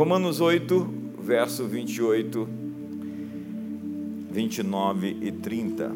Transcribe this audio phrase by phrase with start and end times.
[0.00, 0.88] Romanos 8,
[1.22, 2.48] verso 28,
[4.30, 5.94] 29 e 30.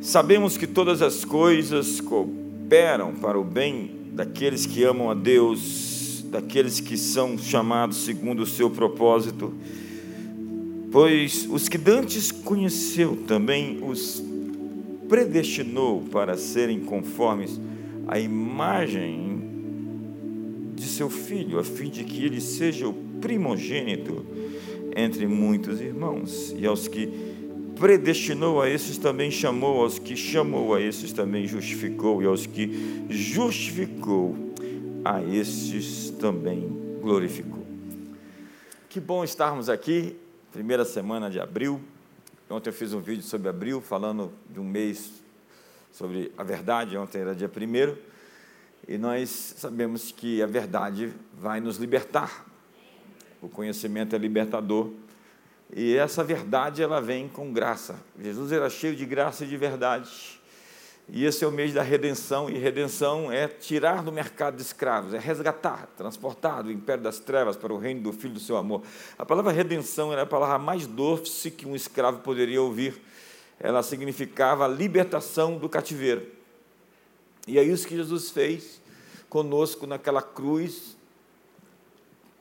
[0.00, 6.80] Sabemos que todas as coisas cooperam para o bem daqueles que amam a Deus, daqueles
[6.80, 9.52] que são chamados segundo o seu propósito.
[10.90, 14.24] Pois os que dantes conheceu também os
[15.06, 17.60] predestinou para serem conformes
[18.06, 19.27] à imagem
[20.98, 24.26] seu filho, a fim de que ele seja o primogênito
[24.96, 26.52] entre muitos irmãos.
[26.56, 27.06] E aos que
[27.78, 33.06] predestinou a esses também chamou, aos que chamou a esses também justificou, e aos que
[33.08, 34.34] justificou
[35.04, 36.68] a esses também
[37.00, 37.64] glorificou.
[38.88, 40.16] Que bom estarmos aqui,
[40.52, 41.80] primeira semana de abril.
[42.50, 45.12] Ontem eu fiz um vídeo sobre abril, falando de um mês
[45.92, 47.96] sobre a verdade, ontem era dia primeiro,
[48.86, 52.46] e nós sabemos que a verdade vai nos libertar.
[53.40, 54.90] O conhecimento é libertador.
[55.74, 57.96] E essa verdade ela vem com graça.
[58.18, 60.38] Jesus era cheio de graça e de verdade.
[61.10, 65.14] E esse é o mês da redenção, e redenção é tirar do mercado de escravos,
[65.14, 68.82] é resgatar, transportar do império das trevas para o reino do Filho do seu amor.
[69.16, 73.00] A palavra redenção era a palavra mais doce que um escravo poderia ouvir.
[73.58, 76.37] Ela significava a libertação do cativeiro.
[77.48, 78.80] E é isso que Jesus fez
[79.28, 80.96] conosco naquela cruz,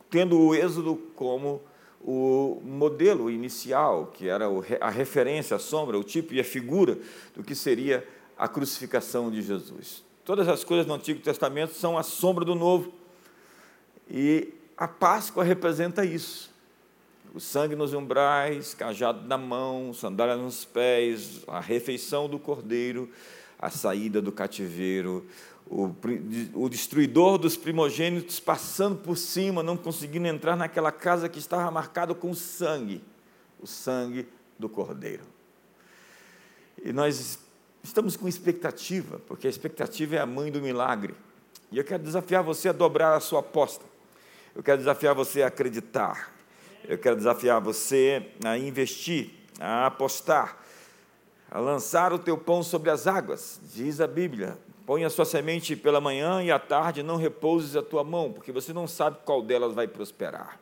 [0.09, 1.61] tendo o êxodo como
[2.01, 4.45] o modelo inicial, que era
[4.79, 6.97] a referência, a sombra, o tipo e a figura
[7.35, 10.03] do que seria a crucificação de Jesus.
[10.23, 12.93] Todas as coisas no Antigo Testamento são a sombra do Novo.
[14.09, 16.53] E a Páscoa representa isso.
[17.33, 23.09] O sangue nos umbrais, cajado na mão, sandália nos pés, a refeição do cordeiro,
[23.59, 25.25] a saída do cativeiro,
[25.69, 25.93] o,
[26.53, 32.13] o destruidor dos primogênitos passando por cima, não conseguindo entrar naquela casa que estava marcada
[32.13, 33.03] com sangue,
[33.59, 35.23] o sangue do cordeiro.
[36.83, 37.39] E nós
[37.83, 41.15] estamos com expectativa, porque a expectativa é a mãe do milagre.
[41.71, 43.83] E eu quero desafiar você a dobrar a sua aposta.
[44.55, 46.33] Eu quero desafiar você a acreditar.
[46.87, 50.57] Eu quero desafiar você a investir, a apostar,
[51.49, 54.57] a lançar o teu pão sobre as águas, diz a Bíblia.
[54.85, 58.51] Põe a sua semente pela manhã e à tarde não repouses a tua mão, porque
[58.51, 60.59] você não sabe qual delas vai prosperar.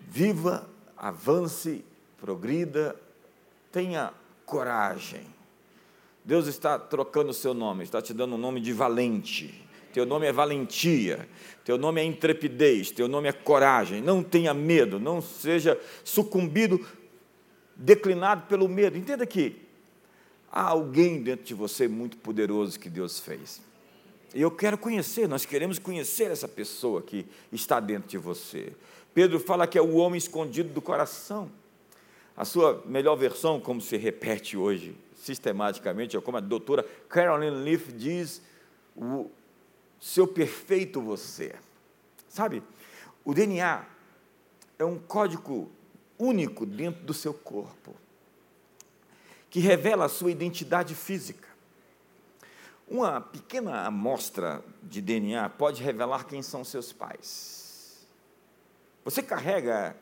[0.00, 1.84] Viva, avance,
[2.20, 2.96] progrida,
[3.70, 4.12] tenha
[4.44, 5.24] coragem.
[6.24, 9.66] Deus está trocando o seu nome, está te dando um nome de valente.
[9.92, 11.28] Teu nome é valentia,
[11.64, 14.00] teu nome é intrepidez, teu nome é coragem.
[14.00, 16.86] Não tenha medo, não seja sucumbido,
[17.74, 18.96] declinado pelo medo.
[18.96, 19.69] Entenda que
[20.50, 23.60] há alguém dentro de você muito poderoso que Deus fez.
[24.34, 28.72] E eu quero conhecer, nós queremos conhecer essa pessoa que está dentro de você.
[29.12, 31.50] Pedro fala que é o homem escondido do coração.
[32.36, 37.92] A sua melhor versão, como se repete hoje sistematicamente, é como a doutora Caroline Leaf
[37.92, 38.40] diz,
[38.96, 39.30] o
[40.00, 41.54] seu perfeito você.
[42.28, 42.62] Sabe,
[43.24, 43.84] o DNA
[44.78, 45.70] é um código
[46.18, 47.94] único dentro do seu corpo
[49.50, 51.48] que revela a sua identidade física.
[52.88, 58.06] Uma pequena amostra de DNA pode revelar quem são seus pais.
[59.04, 59.96] Você carrega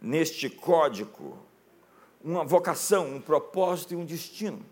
[0.00, 1.38] neste código
[2.22, 4.64] uma vocação, um propósito e um destino.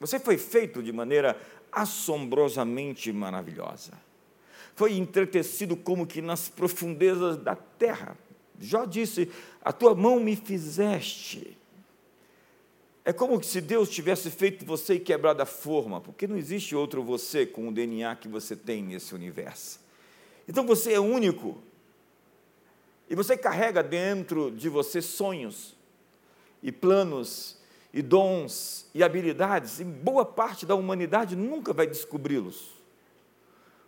[0.00, 3.92] Você foi feito de maneira assombrosamente maravilhosa.
[4.74, 8.16] Foi entretecido como que nas profundezas da terra.
[8.58, 9.30] Jó disse:
[9.62, 11.58] A tua mão me fizeste.
[13.04, 17.02] É como se Deus tivesse feito você e quebrado a forma, porque não existe outro
[17.02, 19.80] você com o DNA que você tem nesse universo.
[20.46, 21.58] Então você é único.
[23.10, 25.74] E você carrega dentro de você sonhos,
[26.62, 27.58] e planos,
[27.92, 32.70] e dons, e habilidades, e boa parte da humanidade nunca vai descobri-los.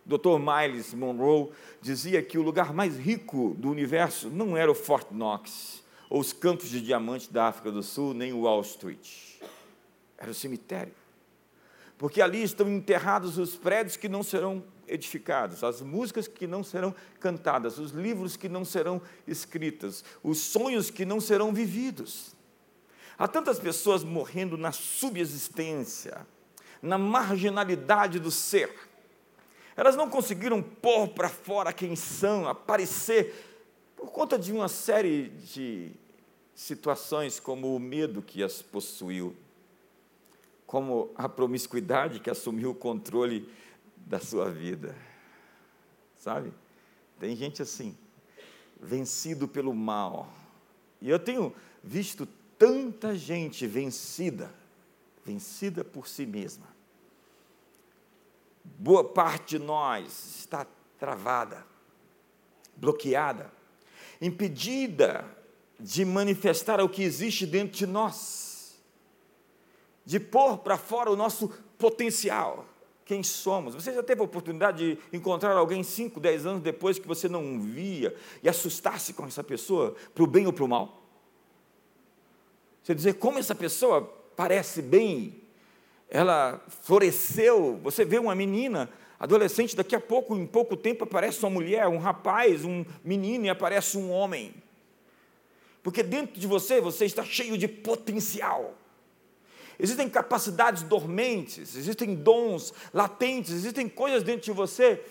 [0.05, 0.37] Dr.
[0.37, 1.49] Miles Monroe
[1.81, 6.33] dizia que o lugar mais rico do universo não era o Fort Knox, ou os
[6.33, 9.09] campos de diamante da África do Sul, nem Wall Street.
[10.17, 10.93] Era o cemitério.
[11.97, 16.93] Porque ali estão enterrados os prédios que não serão edificados, as músicas que não serão
[17.19, 22.35] cantadas, os livros que não serão escritos, os sonhos que não serão vividos.
[23.17, 26.27] Há tantas pessoas morrendo na subexistência,
[26.81, 28.73] na marginalidade do ser.
[29.75, 33.54] Elas não conseguiram pôr para fora quem são, aparecer
[34.05, 35.91] por conta de uma série de
[36.53, 39.35] situações, como o medo que as possuiu,
[40.67, 43.51] como a promiscuidade que assumiu o controle
[43.97, 44.95] da sua vida.
[46.17, 46.53] Sabe?
[47.19, 47.97] Tem gente assim,
[48.79, 50.31] vencido pelo mal.
[51.01, 51.51] E eu tenho
[51.83, 52.27] visto
[52.59, 54.53] tanta gente vencida,
[55.25, 56.67] vencida por si mesma.
[58.63, 60.67] Boa parte de nós está
[60.99, 61.65] travada,
[62.77, 63.54] bloqueada,
[64.21, 65.25] impedida
[65.79, 68.81] de manifestar o que existe dentro de nós,
[70.05, 72.65] de pôr para fora o nosso potencial,
[73.03, 73.75] quem somos.
[73.75, 77.59] Você já teve a oportunidade de encontrar alguém 5, 10 anos depois que você não
[77.59, 81.03] via e assustar-se com essa pessoa, para o bem ou para o mal?
[82.81, 84.01] Você dizer, como essa pessoa
[84.35, 85.41] parece bem,
[86.09, 87.79] ela floresceu.
[87.83, 88.89] Você vê uma menina,
[89.25, 93.49] adolescente, daqui a pouco, em pouco tempo, aparece uma mulher, um rapaz, um menino e
[93.49, 94.53] aparece um homem.
[95.83, 98.75] Porque dentro de você, você está cheio de potencial.
[99.77, 105.03] Existem capacidades dormentes, existem dons latentes, existem coisas dentro de você.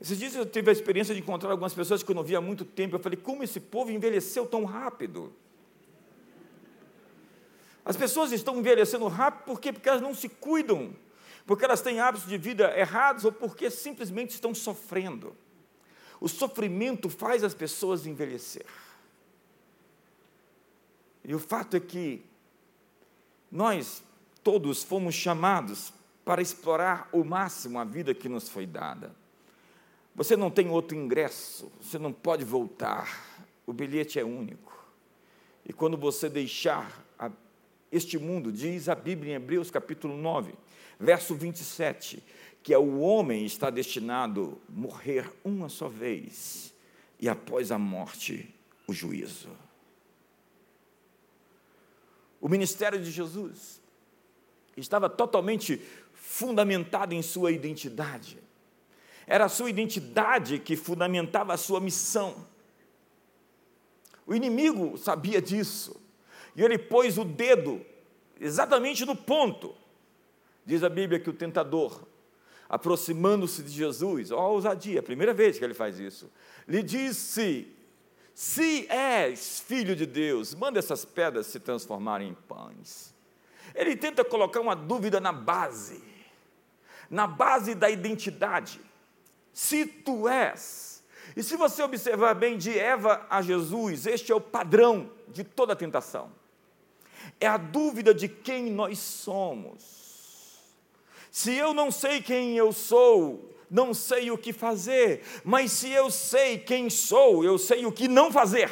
[0.00, 2.40] Esses dias eu tive a experiência de encontrar algumas pessoas que eu não via há
[2.40, 2.96] muito tempo.
[2.96, 5.32] Eu falei, como esse povo envelheceu tão rápido?
[7.84, 9.72] As pessoas estão envelhecendo rápido por quê?
[9.72, 10.94] Porque elas não se cuidam,
[11.50, 15.34] porque elas têm hábitos de vida errados ou porque simplesmente estão sofrendo.
[16.20, 18.66] O sofrimento faz as pessoas envelhecer.
[21.24, 22.24] E o fato é que
[23.50, 24.00] nós
[24.44, 25.92] todos fomos chamados
[26.24, 29.12] para explorar o máximo a vida que nos foi dada.
[30.14, 34.72] Você não tem outro ingresso, você não pode voltar, o bilhete é único.
[35.66, 37.04] E quando você deixar
[37.90, 40.54] este mundo, diz a Bíblia em Hebreus capítulo 9,
[41.00, 42.22] verso 27,
[42.62, 46.74] que é o homem está destinado a morrer uma só vez
[47.18, 48.54] e após a morte
[48.86, 49.48] o juízo.
[52.38, 53.80] O ministério de Jesus
[54.76, 55.80] estava totalmente
[56.12, 58.38] fundamentado em sua identidade.
[59.26, 62.46] Era a sua identidade que fundamentava a sua missão.
[64.26, 66.00] O inimigo sabia disso,
[66.54, 67.84] e ele pôs o dedo
[68.38, 69.74] exatamente no ponto.
[70.70, 72.06] Diz a Bíblia que o tentador,
[72.68, 76.30] aproximando-se de Jesus, ó, ousadia, a primeira vez que ele faz isso,
[76.68, 77.66] lhe disse:
[78.32, 83.12] se és filho de Deus, manda essas pedras se transformarem em pães.
[83.74, 86.00] Ele tenta colocar uma dúvida na base,
[87.10, 88.80] na base da identidade.
[89.52, 91.02] Se tu és,
[91.34, 95.74] e se você observar bem de Eva a Jesus, este é o padrão de toda
[95.74, 96.30] tentação.
[97.40, 99.99] É a dúvida de quem nós somos.
[101.30, 106.10] Se eu não sei quem eu sou, não sei o que fazer, mas se eu
[106.10, 108.70] sei quem sou, eu sei o que não fazer.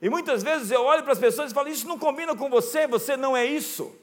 [0.00, 2.86] E muitas vezes eu olho para as pessoas e falo: Isso não combina com você,
[2.86, 3.94] você não é isso.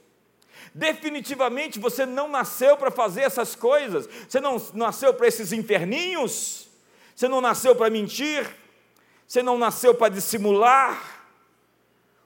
[0.73, 6.67] Definitivamente você não nasceu para fazer essas coisas, você não nasceu para esses inferninhos,
[7.15, 8.49] você não nasceu para mentir,
[9.27, 11.27] você não nasceu para dissimular.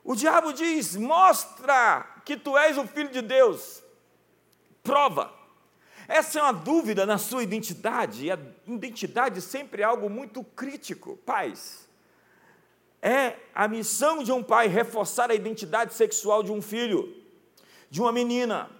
[0.03, 3.83] O diabo diz: Mostra que tu és o filho de Deus,
[4.87, 5.33] prova.
[6.07, 11.17] Essa é uma dúvida na sua identidade, e a identidade sempre é algo muito crítico.
[11.25, 11.85] Pais,
[13.01, 17.13] é a missão de um pai reforçar a identidade sexual de um filho,
[17.89, 18.71] de uma menina.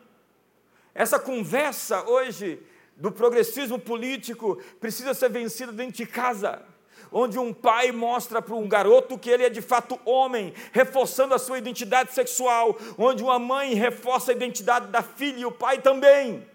[0.96, 2.60] Essa conversa hoje
[2.96, 6.66] do progressismo político precisa ser vencida dentro de casa
[7.12, 11.40] onde um pai mostra para um garoto que ele é de fato homem, reforçando a
[11.40, 16.46] sua identidade sexual, onde uma mãe reforça a identidade da filha e o pai também.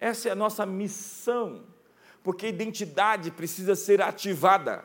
[0.00, 1.64] Essa é a nossa missão,
[2.22, 4.84] porque a identidade precisa ser ativada,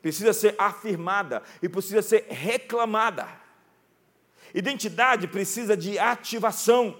[0.00, 3.28] precisa ser afirmada e precisa ser reclamada.
[4.54, 6.96] Identidade precisa de ativação.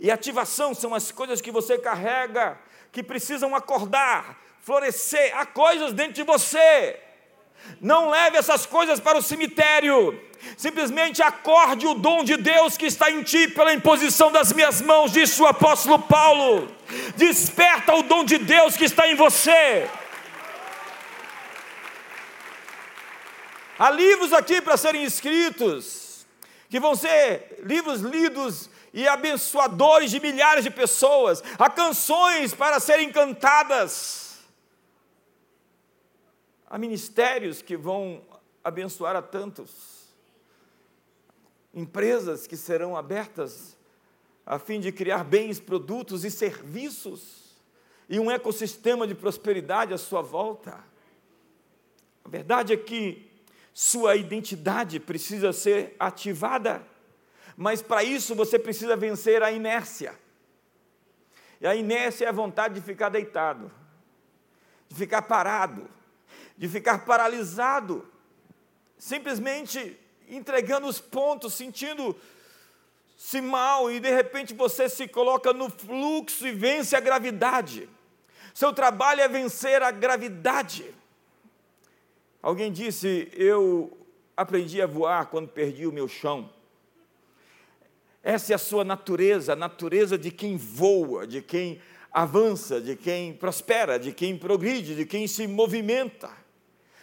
[0.00, 2.58] E ativação são as coisas que você carrega,
[2.90, 5.32] que precisam acordar, florescer.
[5.38, 6.98] Há coisas dentro de você.
[7.80, 10.20] Não leve essas coisas para o cemitério.
[10.56, 15.12] Simplesmente acorde o dom de Deus que está em ti pela imposição das minhas mãos,
[15.12, 16.68] disse o apóstolo Paulo.
[17.16, 19.88] Desperta o dom de Deus que está em você.
[23.78, 26.26] Há livros aqui para serem escritos,
[26.68, 31.42] que vão ser livros lidos e abençoadores de milhares de pessoas.
[31.56, 34.25] Há canções para serem cantadas.
[36.68, 38.22] Há ministérios que vão
[38.62, 39.96] abençoar a tantos
[41.72, 43.76] empresas que serão abertas
[44.44, 47.54] a fim de criar bens, produtos e serviços
[48.08, 50.82] e um ecossistema de prosperidade à sua volta.
[52.24, 53.30] A verdade é que
[53.74, 56.82] sua identidade precisa ser ativada,
[57.56, 60.18] mas para isso você precisa vencer a inércia.
[61.60, 63.70] E a inércia é a vontade de ficar deitado.
[64.88, 65.88] de ficar parado,
[66.56, 68.06] de ficar paralisado,
[68.98, 69.98] simplesmente
[70.28, 76.96] entregando os pontos, sentindo-se mal, e de repente você se coloca no fluxo e vence
[76.96, 77.88] a gravidade.
[78.54, 80.94] Seu trabalho é vencer a gravidade.
[82.42, 83.96] Alguém disse: Eu
[84.36, 86.50] aprendi a voar quando perdi o meu chão.
[88.22, 93.34] Essa é a sua natureza, a natureza de quem voa, de quem avança, de quem
[93.34, 96.30] prospera, de quem progride, de quem se movimenta.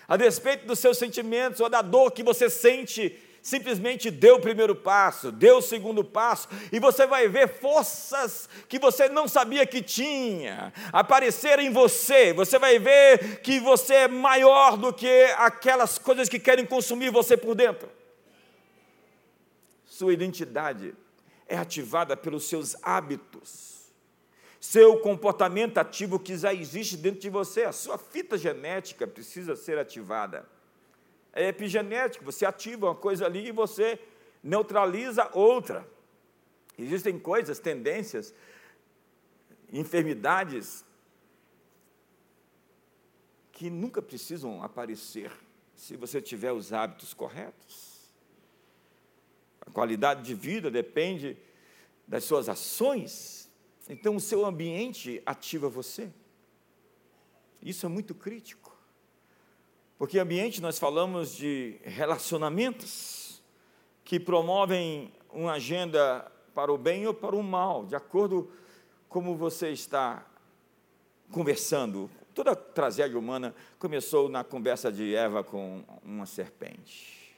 [0.08, 4.76] A despeito dos seus sentimentos ou da dor que você sente, simplesmente dê o primeiro
[4.76, 9.82] passo, dê o segundo passo, e você vai ver forças que você não sabia que
[9.82, 12.34] tinha aparecer em você.
[12.34, 17.36] Você vai ver que você é maior do que aquelas coisas que querem consumir você
[17.36, 17.90] por dentro.
[19.86, 20.96] Sua identidade
[21.48, 23.73] é ativada pelos seus hábitos,
[24.64, 29.78] seu comportamento ativo que já existe dentro de você, a sua fita genética precisa ser
[29.78, 30.48] ativada.
[31.34, 34.00] É epigenético, você ativa uma coisa ali e você
[34.42, 35.86] neutraliza outra.
[36.80, 38.34] Existem coisas, tendências,
[39.70, 40.86] enfermidades
[43.52, 45.30] que nunca precisam aparecer
[45.76, 48.14] se você tiver os hábitos corretos.
[49.60, 51.38] A qualidade de vida depende
[52.08, 53.43] das suas ações.
[53.90, 56.12] Então, o seu ambiente ativa você.
[57.62, 58.76] Isso é muito crítico.
[59.98, 63.42] Porque ambiente nós falamos de relacionamentos
[64.04, 68.52] que promovem uma agenda para o bem ou para o mal, de acordo
[69.08, 70.26] como você está
[71.32, 72.10] conversando.
[72.34, 77.34] Toda tragédia humana começou na conversa de Eva com uma serpente.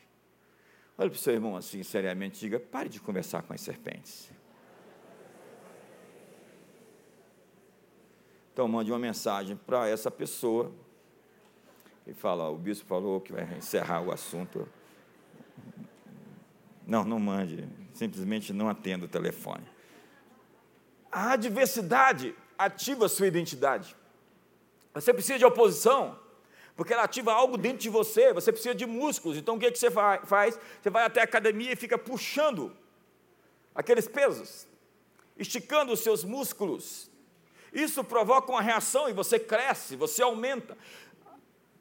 [0.98, 4.30] Olha para o seu irmão assim, seriamente, diga: pare de conversar com as serpentes.
[8.55, 10.71] Então, mande uma mensagem para essa pessoa
[12.07, 14.65] e fala: o bispo falou que vai encerrar o assunto.
[16.88, 19.65] Não, não mande, simplesmente não atenda o telefone.
[21.12, 23.93] A adversidade ativa a sua identidade.
[24.93, 26.17] Você precisa de oposição,
[26.77, 29.38] porque ela ativa algo dentro de você, você precisa de músculos.
[29.38, 30.57] Então o que, é que você faz?
[30.81, 32.71] Você vai até a academia e fica puxando
[33.75, 34.65] aqueles pesos,
[35.38, 37.13] esticando os seus músculos.
[37.75, 40.77] Isso provoca uma reação e você cresce, você aumenta.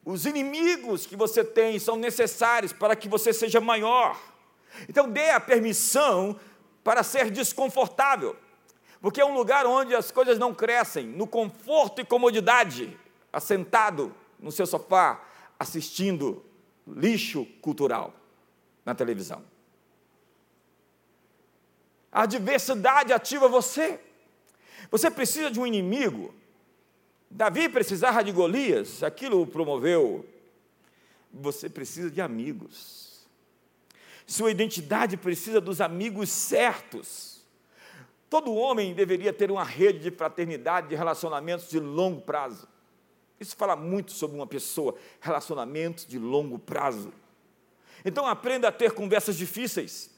[0.04, 4.20] Os inimigos que você tem são necessários para que você seja maior.
[4.88, 6.38] Então dê a permissão
[6.82, 8.36] para ser desconfortável,
[9.00, 12.98] porque é um lugar onde as coisas não crescem, no conforto e comodidade,
[13.32, 15.22] assentado no seu sofá
[15.58, 16.44] assistindo
[16.86, 18.12] lixo cultural
[18.84, 19.42] na televisão.
[22.10, 24.00] A adversidade ativa você.
[24.90, 26.34] Você precisa de um inimigo.
[27.30, 30.24] Davi precisava de Golias, aquilo o promoveu.
[31.32, 33.26] Você precisa de amigos.
[34.26, 37.44] Sua identidade precisa dos amigos certos.
[38.30, 42.66] Todo homem deveria ter uma rede de fraternidade, de relacionamentos de longo prazo.
[43.38, 47.12] Isso fala muito sobre uma pessoa, relacionamentos de longo prazo.
[48.04, 50.10] Então aprenda a ter conversas difíceis,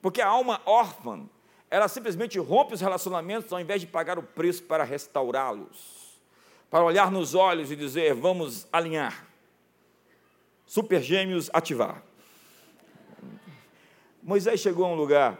[0.00, 1.28] porque a alma órfã,
[1.70, 6.18] ela simplesmente rompe os relacionamentos ao invés de pagar o preço para restaurá-los,
[6.70, 9.26] para olhar nos olhos e dizer: vamos alinhar.
[10.66, 12.02] Super gêmeos ativar.
[14.22, 15.38] Moisés chegou a um lugar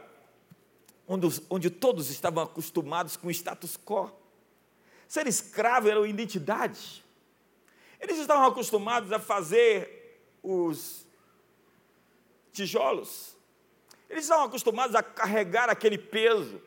[1.07, 4.11] onde, onde todos estavam acostumados com o status quo.
[5.07, 7.03] Ser escravo era uma identidade.
[7.99, 11.07] Eles estavam acostumados a fazer os
[12.53, 13.38] tijolos.
[14.09, 16.61] Eles estavam acostumados a carregar aquele peso.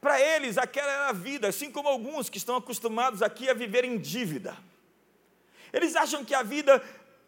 [0.00, 3.84] Para eles, aquela era a vida, assim como alguns que estão acostumados aqui a viver
[3.84, 4.56] em dívida.
[5.72, 6.82] Eles acham que a vida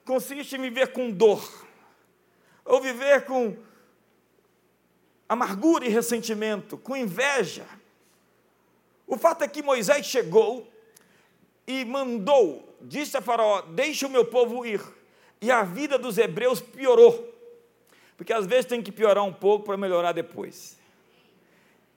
[0.04, 1.66] consiste em viver com dor,
[2.64, 3.56] ou viver com
[5.28, 7.66] amargura e ressentimento, com inveja.
[9.06, 10.70] O fato é que Moisés chegou
[11.66, 14.80] e mandou, disse a Faraó: Deixe o meu povo ir.
[15.40, 17.33] E a vida dos hebreus piorou.
[18.16, 20.78] Porque às vezes tem que piorar um pouco para melhorar depois.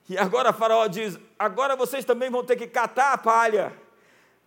[0.09, 3.73] E agora Faraó diz: agora vocês também vão ter que catar a palha,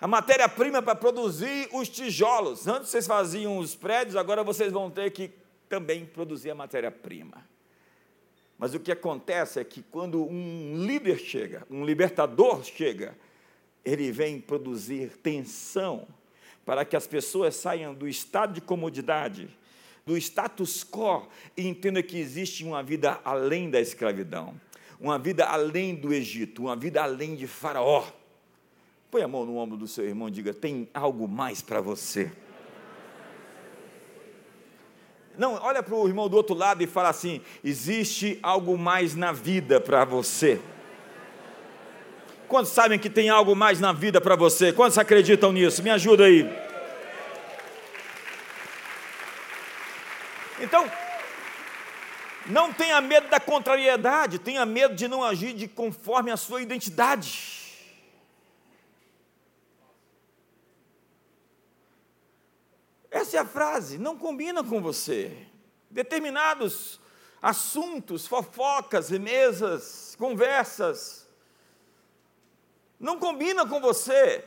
[0.00, 2.66] a matéria-prima para produzir os tijolos.
[2.66, 5.30] Antes vocês faziam os prédios, agora vocês vão ter que
[5.68, 7.48] também produzir a matéria-prima.
[8.58, 13.16] Mas o que acontece é que quando um líder chega, um libertador chega,
[13.84, 16.06] ele vem produzir tensão
[16.64, 19.48] para que as pessoas saiam do estado de comodidade,
[20.10, 24.60] do status quo e entendam que existe uma vida além da escravidão,
[25.00, 28.04] uma vida além do Egito, uma vida além de Faraó.
[29.08, 32.32] Põe a mão no ombro do seu irmão e diga: tem algo mais para você.
[35.38, 39.30] Não, olha para o irmão do outro lado e fala assim: existe algo mais na
[39.30, 40.60] vida para você.
[42.48, 44.72] Quantos sabem que tem algo mais na vida para você?
[44.72, 45.84] Quantos acreditam nisso?
[45.84, 46.69] Me ajuda aí.
[50.60, 50.84] Então,
[52.46, 57.60] não tenha medo da contrariedade, tenha medo de não agir de conforme a sua identidade.
[63.10, 65.46] Essa é a frase, não combina com você.
[65.90, 67.00] Determinados
[67.42, 71.26] assuntos, fofocas, mesas, conversas,
[72.98, 74.46] não combina com você.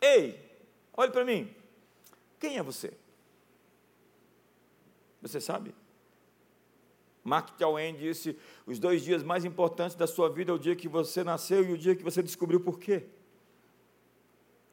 [0.00, 0.38] Ei,
[0.94, 1.54] olhe para mim.
[2.38, 2.92] Quem é você?
[5.20, 5.74] Você sabe?
[7.22, 8.36] Mark Twain disse:
[8.66, 11.72] os dois dias mais importantes da sua vida é o dia que você nasceu e
[11.72, 13.04] o dia que você descobriu por quê.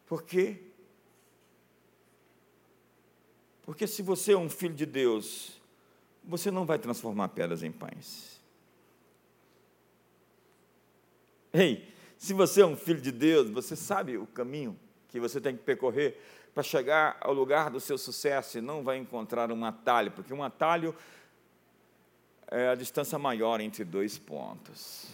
[0.06, 0.62] Por quê?
[3.63, 5.62] Porque se você é um filho de Deus,
[6.24, 8.42] você não vai transformar pedras em pães.
[11.54, 11.86] Ei,
[12.18, 15.63] se você é um filho de Deus, você sabe o caminho que você tem que
[15.63, 16.18] percorrer
[16.58, 20.42] para chegar ao lugar do seu sucesso e não vai encontrar um atalho, porque um
[20.42, 20.96] atalho
[22.48, 25.06] é a distância maior entre dois pontos.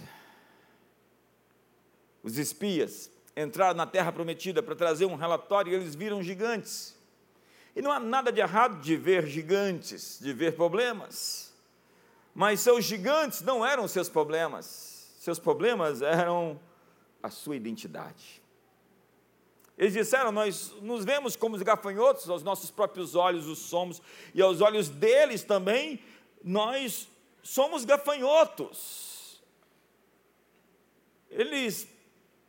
[2.24, 6.98] Os espias entraram na terra prometida para trazer um relatório e eles viram gigantes.
[7.76, 11.54] E não há nada de errado de ver gigantes, de ver problemas.
[12.34, 15.14] Mas seus gigantes não eram seus problemas.
[15.20, 16.58] Seus problemas eram
[17.22, 18.43] a sua identidade.
[19.78, 24.02] Eles disseram: Nós nos vemos como os gafanhotos, aos nossos próprios olhos os somos,
[24.34, 26.00] e aos olhos deles também,
[26.44, 27.10] nós
[27.42, 29.42] somos gafanhotos.
[31.30, 31.88] Eles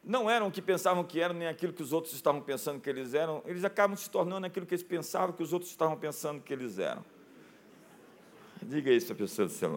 [0.03, 2.91] não eram o que pensavam que eram, nem aquilo que os outros estavam pensando que
[2.91, 6.43] eles eram, eles acabam se tornando aquilo que eles pensavam que os outros estavam pensando
[6.43, 7.05] que eles eram.
[8.63, 9.71] Diga isso à pessoa do seu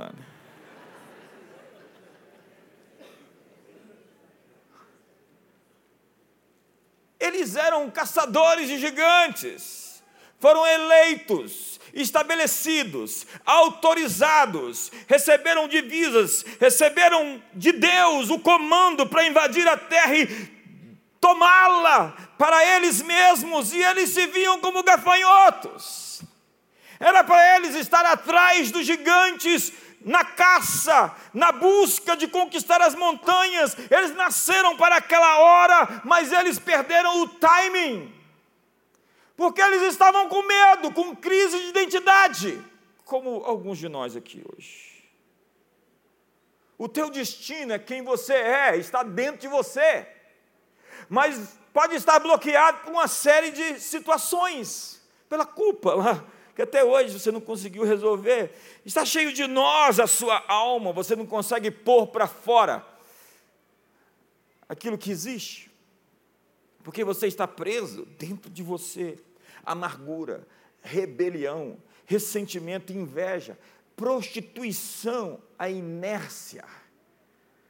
[7.19, 10.03] Eles eram caçadores de gigantes,
[10.39, 20.15] foram eleitos, estabelecidos, autorizados, receberam divisas, receberam de Deus o comando para invadir a terra
[20.15, 20.27] e
[21.19, 26.21] tomá-la para eles mesmos, e eles se viam como gafanhotos.
[26.99, 33.75] Era para eles estar atrás dos gigantes na caça, na busca de conquistar as montanhas.
[33.89, 38.17] Eles nasceram para aquela hora, mas eles perderam o timing
[39.37, 42.59] porque eles estavam com medo, com crise de identidade,
[43.05, 45.07] como alguns de nós aqui hoje.
[46.75, 50.07] O teu destino é quem você é, está dentro de você,
[51.07, 56.25] mas pode estar bloqueado por uma série de situações, pela culpa
[56.57, 58.51] que até hoje você não conseguiu resolver.
[58.83, 62.83] Está cheio de nós a sua alma, você não consegue pôr para fora
[64.67, 65.69] aquilo que existe,
[66.83, 69.19] porque você está preso dentro de você
[69.63, 70.47] amargura,
[70.81, 73.55] rebelião, ressentimento, inveja,
[73.95, 76.65] prostituição, a inércia.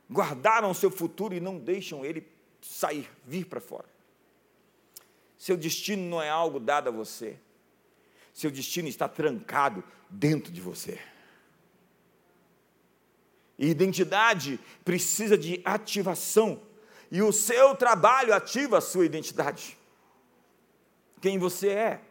[0.09, 2.25] Guardaram seu futuro e não deixam ele
[2.61, 3.89] sair, vir para fora.
[5.37, 7.37] Seu destino não é algo dado a você.
[8.37, 11.01] Seu destino está trancado dentro de você.
[13.57, 16.61] E identidade precisa de ativação.
[17.09, 19.75] E o seu trabalho ativa a sua identidade
[21.19, 22.01] quem você é.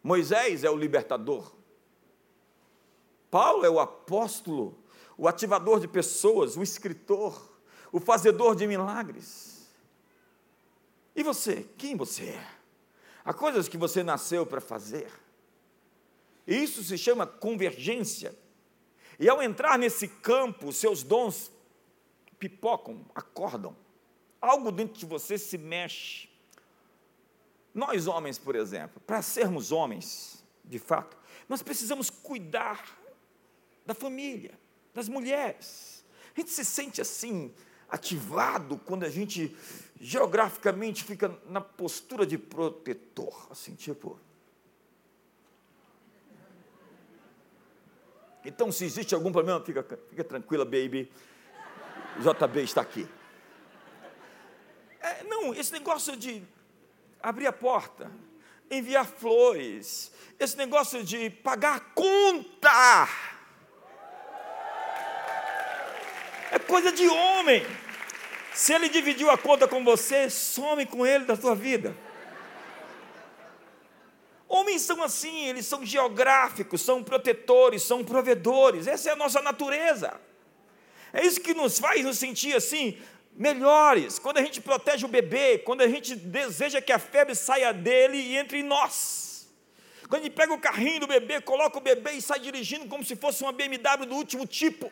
[0.00, 1.52] Moisés é o libertador.
[3.28, 4.78] Paulo é o apóstolo,
[5.18, 7.58] o ativador de pessoas, o escritor,
[7.90, 9.66] o fazedor de milagres.
[11.16, 12.55] E você, quem você é?
[13.26, 15.10] Há coisas que você nasceu para fazer.
[16.46, 18.32] E isso se chama convergência.
[19.18, 21.50] E ao entrar nesse campo, seus dons
[22.38, 23.76] pipocam, acordam.
[24.40, 26.28] Algo dentro de você se mexe.
[27.74, 31.16] Nós, homens, por exemplo, para sermos homens, de fato,
[31.48, 32.96] nós precisamos cuidar
[33.84, 34.56] da família,
[34.94, 36.04] das mulheres.
[36.32, 37.52] A gente se sente assim,
[37.88, 39.56] ativado, quando a gente
[40.00, 44.18] geograficamente fica na postura de protetor, assim, tipo.
[48.44, 51.10] Então, se existe algum problema, fica, fica tranquila, baby.
[52.20, 53.06] JB está aqui.
[55.00, 56.42] É, não, esse negócio de
[57.20, 58.10] abrir a porta,
[58.70, 63.08] enviar flores, esse negócio de pagar conta.
[66.52, 67.64] É coisa de homem.
[68.56, 71.94] Se ele dividiu a conta com você, some com ele da sua vida.
[74.48, 80.18] Homens são assim, eles são geográficos, são protetores, são provedores, essa é a nossa natureza.
[81.12, 82.98] É isso que nos faz nos sentir assim,
[83.34, 84.18] melhores.
[84.18, 88.16] Quando a gente protege o bebê, quando a gente deseja que a febre saia dele
[88.16, 89.50] e entre em nós.
[90.08, 93.04] Quando a gente pega o carrinho do bebê, coloca o bebê e sai dirigindo como
[93.04, 94.90] se fosse uma BMW do último tipo.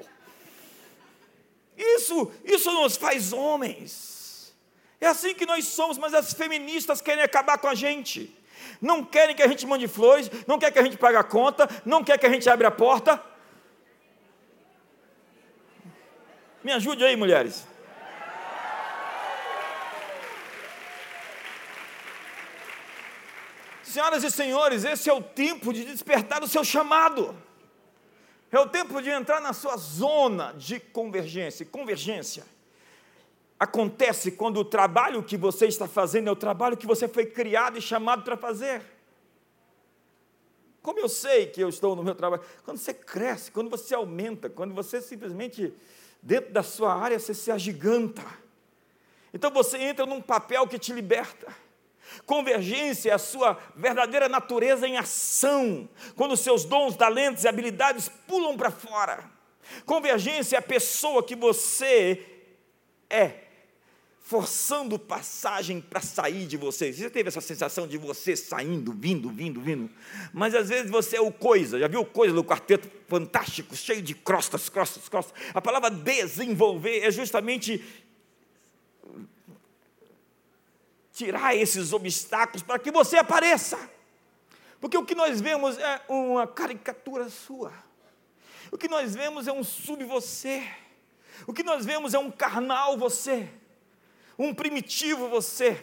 [1.77, 4.55] Isso, isso nos faz homens.
[5.01, 8.35] É assim que nós somos, mas as feministas querem acabar com a gente
[8.81, 11.69] não querem que a gente mande flores, não quer que a gente pague a conta,
[11.85, 13.23] não quer que a gente abra a porta.
[16.63, 17.67] Me ajude aí, mulheres.
[23.83, 27.37] Senhoras e senhores, esse é o tempo de despertar o seu chamado.
[28.55, 31.67] É o tempo de entrar na sua zona de convergência.
[31.67, 32.45] Convergência
[33.59, 37.79] acontece quando o trabalho que você está fazendo é o trabalho que você foi criado
[37.79, 38.81] e chamado para fazer.
[40.81, 42.45] Como eu sei que eu estou no meu trabalho?
[42.65, 45.75] Quando você cresce, quando você aumenta, quando você simplesmente,
[46.23, 48.23] dentro da sua área, você se agiganta.
[49.33, 51.53] Então você entra num papel que te liberta.
[52.27, 58.57] Convergência é a sua verdadeira natureza em ação, quando seus dons, talentos e habilidades pulam
[58.57, 59.31] para fora.
[59.85, 62.25] Convergência é a pessoa que você
[63.09, 63.45] é
[64.25, 66.91] forçando passagem para sair de você.
[66.91, 69.91] Você teve essa sensação de você saindo, vindo, vindo, vindo?
[70.33, 74.15] Mas às vezes você é o coisa, já viu coisa do quarteto fantástico, cheio de
[74.15, 75.39] crostas, crostas, crostas?
[75.53, 77.85] A palavra desenvolver é justamente
[81.15, 83.79] tirar esses obstáculos para que você apareça.
[84.79, 87.73] Porque o que nós vemos é uma caricatura sua.
[88.71, 90.69] O que nós vemos é um sub você.
[91.47, 93.49] O que nós vemos é um carnal você
[94.39, 95.83] um primitivo você,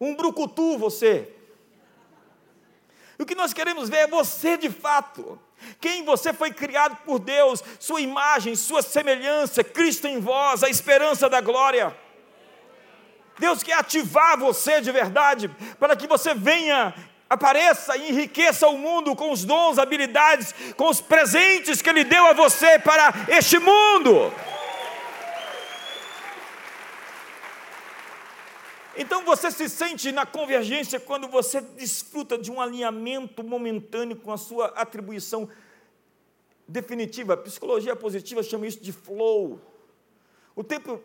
[0.00, 1.32] um brucutu você.
[3.18, 5.38] O que nós queremos ver é você de fato.
[5.78, 11.28] Quem você foi criado por Deus, sua imagem, sua semelhança, Cristo em vós, a esperança
[11.28, 11.94] da glória.
[13.40, 15.48] Deus quer ativar você de verdade,
[15.78, 16.94] para que você venha,
[17.28, 22.26] apareça e enriqueça o mundo com os dons, habilidades, com os presentes que Ele deu
[22.26, 24.30] a você para este mundo.
[28.96, 34.36] Então você se sente na convergência quando você desfruta de um alinhamento momentâneo com a
[34.36, 35.48] sua atribuição
[36.68, 37.36] definitiva.
[37.38, 39.58] Psicologia positiva chama isso de flow.
[40.54, 41.00] O tempo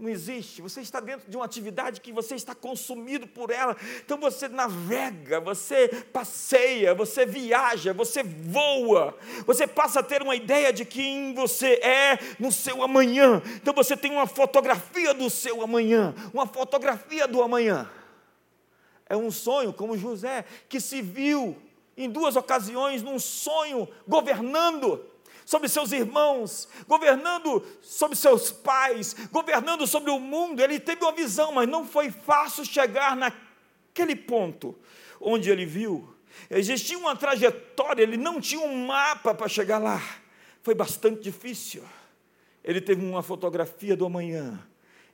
[0.00, 0.62] não existe.
[0.62, 3.76] Você está dentro de uma atividade que você está consumido por ela.
[4.04, 9.16] Então você navega, você passeia, você viaja, você voa.
[9.46, 13.42] Você passa a ter uma ideia de quem você é no seu amanhã.
[13.56, 17.90] Então você tem uma fotografia do seu amanhã, uma fotografia do amanhã.
[19.06, 21.56] É um sonho, como José, que se viu
[21.96, 25.04] em duas ocasiões num sonho governando
[25.50, 30.60] sobre seus irmãos, governando sobre seus pais, governando sobre o mundo.
[30.60, 34.78] Ele teve uma visão, mas não foi fácil chegar naquele ponto
[35.20, 36.08] onde ele viu.
[36.48, 40.00] Existia uma trajetória, ele não tinha um mapa para chegar lá.
[40.62, 41.82] Foi bastante difícil.
[42.62, 44.64] Ele teve uma fotografia do amanhã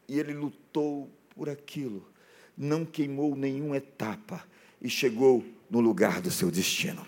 [0.07, 2.07] e ele lutou por aquilo.
[2.55, 4.47] Não queimou nenhuma etapa
[4.83, 7.07] e chegou no lugar do seu destino.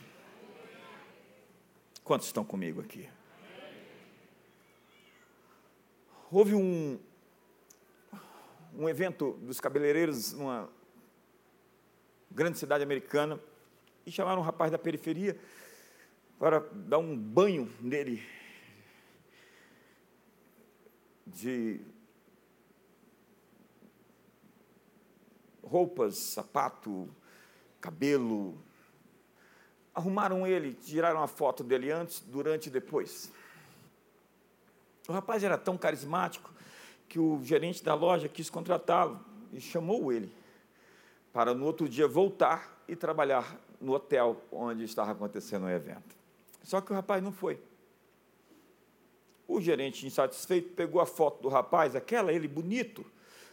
[2.02, 3.06] Quantos estão comigo aqui?
[6.30, 6.98] Houve um,
[8.74, 10.68] um evento dos cabeleireiros numa
[12.30, 13.40] grande cidade americana
[14.04, 15.38] e chamaram um rapaz da periferia
[16.38, 18.22] para dar um banho nele
[21.26, 21.80] de
[25.62, 27.08] roupas, sapato,
[27.80, 28.58] cabelo.
[29.94, 33.30] Arrumaram ele, tiraram a foto dele antes, durante e depois.
[35.08, 36.52] O rapaz era tão carismático
[37.08, 39.18] que o gerente da loja quis contratá-lo
[39.50, 40.30] e chamou ele
[41.32, 46.14] para no outro dia voltar e trabalhar no hotel onde estava acontecendo o evento.
[46.62, 47.58] Só que o rapaz não foi.
[49.46, 53.02] O gerente, insatisfeito, pegou a foto do rapaz, aquela ele bonito,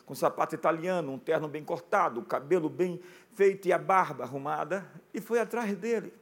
[0.05, 2.99] com sapato italiano, um terno bem cortado, o cabelo bem
[3.33, 6.13] feito e a barba arrumada, e foi atrás dele.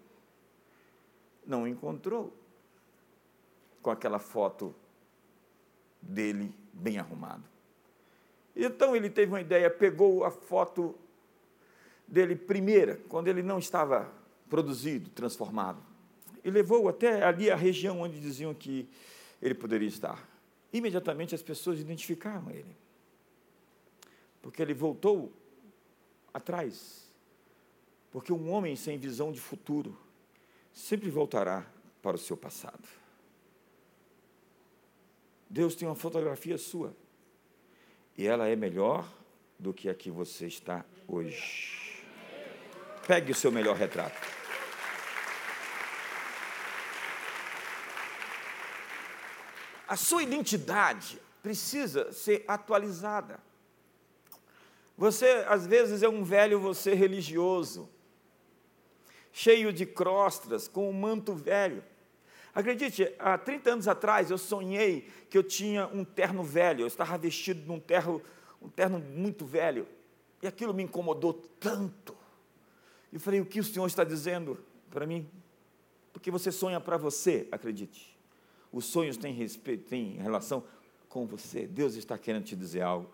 [1.43, 2.32] Não encontrou
[3.82, 4.76] com aquela foto
[6.03, 7.43] dele bem arrumado.
[8.55, 10.95] Então ele teve uma ideia, pegou a foto
[12.07, 14.11] dele primeira, quando ele não estava
[14.49, 15.81] produzido, transformado,
[16.43, 18.87] e levou até ali a região onde diziam que
[19.41, 20.27] ele poderia estar.
[20.71, 22.75] Imediatamente as pessoas identificaram ele,
[24.41, 25.31] porque ele voltou
[26.33, 27.03] atrás.
[28.11, 29.97] Porque um homem sem visão de futuro
[30.71, 31.65] sempre voltará
[32.01, 32.87] para o seu passado.
[35.53, 36.97] Deus tem uma fotografia sua.
[38.17, 39.07] E ela é melhor
[39.59, 42.03] do que a que você está hoje.
[43.05, 44.19] Pegue o seu melhor retrato.
[49.87, 53.39] A sua identidade precisa ser atualizada.
[54.97, 57.87] Você, às vezes, é um velho você religioso,
[59.31, 61.83] cheio de crostras, com um manto velho.
[62.53, 67.17] Acredite, há 30 anos atrás eu sonhei que eu tinha um terno velho, eu estava
[67.17, 68.21] vestido num terno,
[68.61, 69.87] um terno muito velho,
[70.41, 72.15] e aquilo me incomodou tanto.
[73.11, 74.57] Eu falei: o que o Senhor está dizendo
[74.91, 75.27] para mim?
[76.11, 78.15] Porque você sonha para você, acredite.
[78.71, 80.63] Os sonhos têm, respeito, têm relação
[81.09, 81.65] com você.
[81.65, 83.09] Deus está querendo te dizer algo.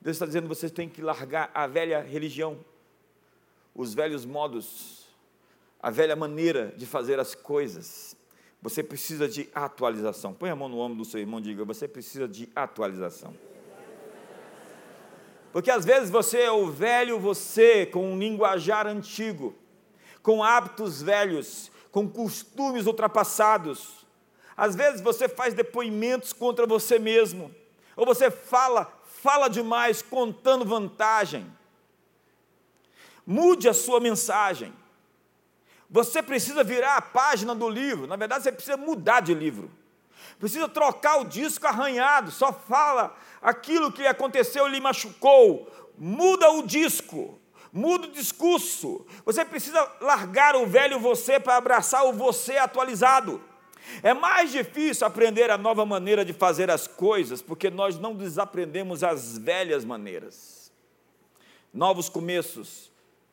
[0.00, 2.58] Deus está dizendo você tem que largar a velha religião,
[3.74, 5.06] os velhos modos,
[5.80, 8.16] a velha maneira de fazer as coisas.
[8.62, 10.32] Você precisa de atualização.
[10.32, 13.34] Põe a mão no ombro do seu irmão e diga: você precisa de atualização.
[15.52, 19.54] Porque às vezes você é o velho você, com um linguajar antigo,
[20.22, 24.06] com hábitos velhos, com costumes ultrapassados.
[24.56, 27.54] Às vezes você faz depoimentos contra você mesmo,
[27.96, 31.46] ou você fala fala demais contando vantagem.
[33.24, 34.72] Mude a sua mensagem.
[35.92, 38.06] Você precisa virar a página do livro.
[38.06, 39.70] Na verdade, você precisa mudar de livro.
[40.38, 42.30] Precisa trocar o disco arranhado.
[42.30, 45.70] Só fala aquilo que aconteceu e lhe machucou.
[45.98, 47.38] Muda o disco.
[47.70, 49.06] Muda o discurso.
[49.26, 53.38] Você precisa largar o velho você para abraçar o você atualizado.
[54.02, 59.04] É mais difícil aprender a nova maneira de fazer as coisas, porque nós não desaprendemos
[59.04, 60.72] as velhas maneiras.
[61.70, 62.90] Novos começos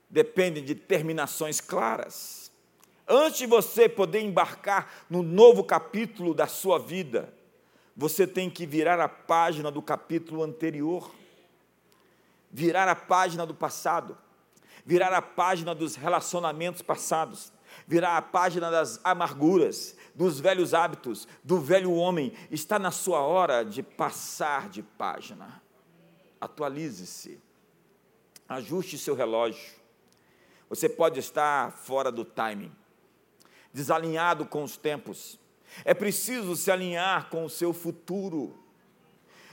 [0.10, 2.39] dependem de terminações claras.
[3.12, 7.34] Antes de você poder embarcar no novo capítulo da sua vida,
[7.98, 11.10] você tem que virar a página do capítulo anterior,
[12.52, 14.16] virar a página do passado,
[14.86, 17.52] virar a página dos relacionamentos passados,
[17.88, 22.32] virar a página das amarguras, dos velhos hábitos, do velho homem.
[22.52, 25.62] Está na sua hora de passar de página.
[26.40, 27.42] Atualize-se.
[28.48, 29.80] Ajuste seu relógio.
[30.70, 32.72] Você pode estar fora do timing,
[33.74, 35.40] desalinhado com os tempos.
[35.86, 38.58] É preciso se alinhar com o seu futuro.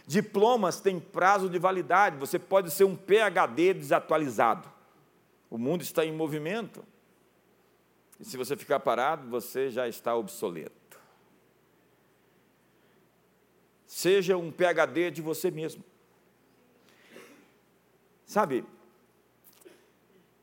[0.06, 2.16] Diplomas têm prazo de validade.
[2.18, 4.70] Você pode ser um PhD desatualizado.
[5.50, 6.84] O mundo está em movimento.
[8.18, 10.98] E se você ficar parado, você já está obsoleto.
[13.86, 15.84] Seja um PhD de você mesmo.
[18.24, 18.64] Sabe,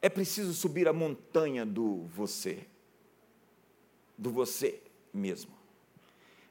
[0.02, 2.66] é preciso subir a montanha do você,
[4.24, 4.82] do você
[5.14, 5.52] mesmo.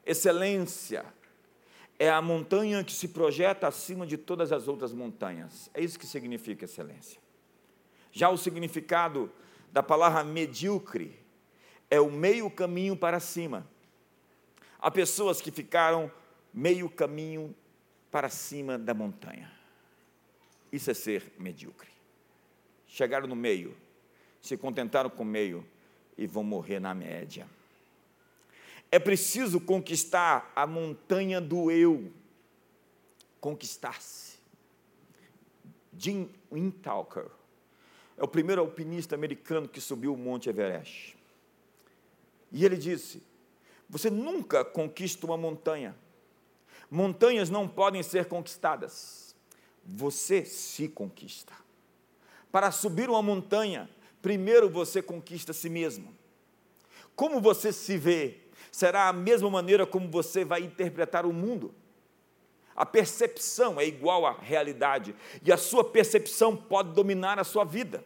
[0.05, 1.03] Excelência
[1.97, 5.71] é a montanha que se projeta acima de todas as outras montanhas.
[5.73, 7.19] É isso que significa excelência.
[8.11, 9.31] Já o significado
[9.71, 11.19] da palavra medíocre
[11.89, 13.67] é o meio caminho para cima.
[14.79, 16.11] Há pessoas que ficaram
[16.53, 17.55] meio caminho
[18.11, 19.51] para cima da montanha.
[20.71, 21.89] Isso é ser medíocre.
[22.87, 23.75] Chegaram no meio,
[24.39, 25.65] se contentaram com o meio
[26.15, 27.47] e vão morrer na média.
[28.93, 32.11] É preciso conquistar a montanha do eu.
[33.41, 34.37] Conquistar-se.
[35.97, 37.25] Jim Windtalker
[38.15, 41.17] é o primeiro alpinista americano que subiu o Monte Everest.
[42.51, 43.23] E ele disse:
[43.89, 45.95] Você nunca conquista uma montanha.
[46.87, 49.35] Montanhas não podem ser conquistadas.
[49.83, 51.53] Você se conquista.
[52.51, 53.89] Para subir uma montanha,
[54.21, 56.15] primeiro você conquista a si mesmo.
[57.15, 58.42] Como você se vê
[58.73, 61.75] será a mesma maneira como você vai interpretar o mundo.
[62.75, 68.03] A percepção é igual à realidade, e a sua percepção pode dominar a sua vida.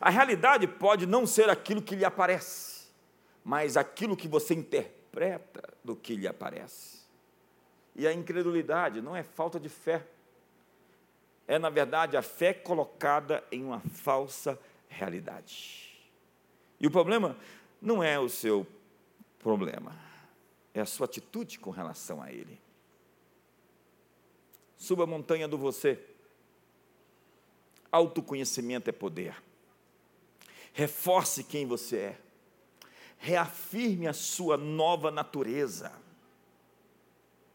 [0.00, 2.86] A realidade pode não ser aquilo que lhe aparece,
[3.44, 7.00] mas aquilo que você interpreta do que lhe aparece.
[7.96, 10.06] E a incredulidade não é falta de fé,
[11.48, 14.56] é, na verdade, a fé colocada em uma falsa
[14.88, 16.00] realidade.
[16.78, 17.36] E o problema
[17.80, 18.64] não é o seu
[19.42, 19.94] problema,
[20.72, 22.58] é a sua atitude com relação a ele.
[24.78, 26.00] Suba a montanha do você.
[27.90, 29.34] Autoconhecimento é poder.
[30.72, 32.18] Reforce quem você é.
[33.18, 35.92] Reafirme a sua nova natureza.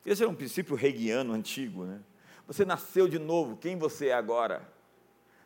[0.05, 2.01] Esse é um princípio hegeliano antigo, né?
[2.45, 4.65] Você nasceu de novo, quem você é agora?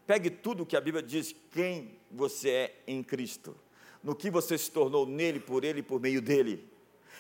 [0.06, 3.56] Pegue tudo o que a Bíblia diz, quem você é em Cristo,
[4.04, 6.68] no que você se tornou nele, por ele e por meio dele.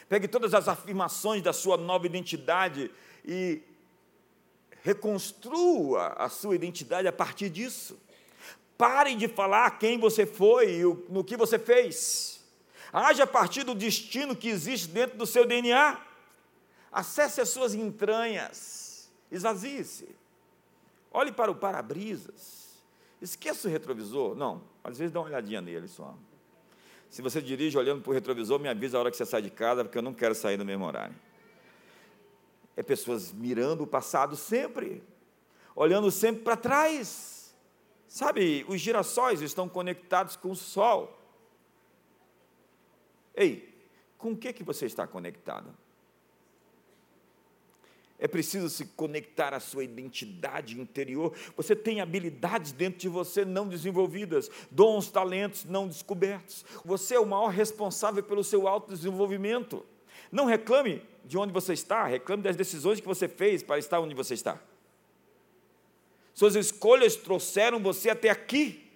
[0.10, 2.92] Pegue todas as afirmações da sua nova identidade
[3.24, 3.62] e
[4.84, 7.98] reconstrua a sua identidade a partir disso.
[8.78, 12.42] Pare de falar quem você foi e no que você fez.
[12.92, 16.00] Haja a partir do destino que existe dentro do seu DNA.
[16.92, 19.10] Acesse as suas entranhas.
[19.32, 20.10] Esvazie-se.
[21.12, 22.82] Olhe para o para-brisas.
[23.22, 24.36] Esqueça o retrovisor.
[24.36, 26.18] Não, às vezes dá uma olhadinha nele só.
[27.12, 29.50] Se você dirige olhando para o retrovisor, me avisa a hora que você sai de
[29.50, 31.14] casa, porque eu não quero sair no mesmo horário.
[32.74, 35.04] É pessoas mirando o passado sempre,
[35.76, 37.54] olhando sempre para trás.
[38.08, 41.20] Sabe, os girassóis estão conectados com o sol.
[43.36, 43.78] Ei,
[44.18, 45.68] com o que, que você está conectado?
[48.22, 51.34] É preciso se conectar à sua identidade interior.
[51.58, 56.64] Você tem habilidades dentro de você não desenvolvidas, dons, talentos não descobertos.
[56.86, 59.84] Você é o maior responsável pelo seu autodesenvolvimento.
[60.32, 64.14] Não reclame de onde você está, reclame das decisões que você fez para estar onde
[64.14, 64.62] você está.
[66.36, 68.88] Suas escolhas trouxeram você até aqui.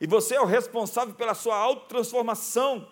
[0.00, 2.90] E você é o responsável pela sua autotransformação.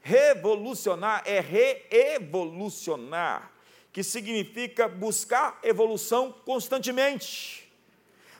[0.00, 3.51] Revolucionar é reevolucionar
[3.92, 7.62] que significa buscar evolução constantemente.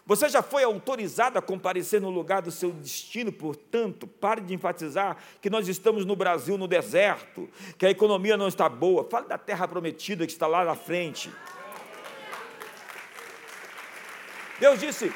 [0.05, 5.17] Você já foi autorizado a comparecer no lugar do seu destino, portanto, pare de enfatizar
[5.41, 9.09] que nós estamos no Brasil, no deserto, que a economia não está boa.
[9.09, 11.31] Fale da terra prometida que está lá na frente.
[14.59, 15.13] Deus disse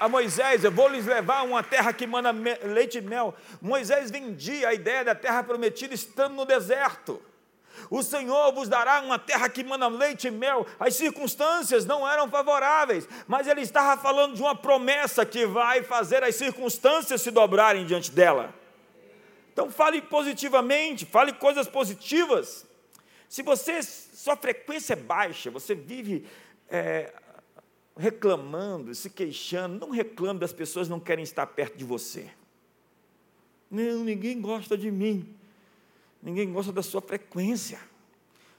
[0.00, 2.30] a Moisés: Eu vou lhes levar uma terra que manda
[2.64, 3.34] leite e mel.
[3.60, 7.20] Moisés vendia a ideia da terra prometida estando no deserto.
[7.90, 10.66] O Senhor vos dará uma terra que manda leite e mel.
[10.78, 16.22] As circunstâncias não eram favoráveis, mas ele estava falando de uma promessa que vai fazer
[16.24, 18.54] as circunstâncias se dobrarem diante dela.
[19.52, 22.66] Então fale positivamente, fale coisas positivas.
[23.28, 26.26] Se você, sua frequência é baixa, você vive
[26.68, 27.12] é,
[27.96, 32.30] reclamando, se queixando, não reclame das pessoas que não querem estar perto de você.
[33.70, 35.34] Não, ninguém gosta de mim.
[36.26, 37.78] Ninguém gosta da sua frequência.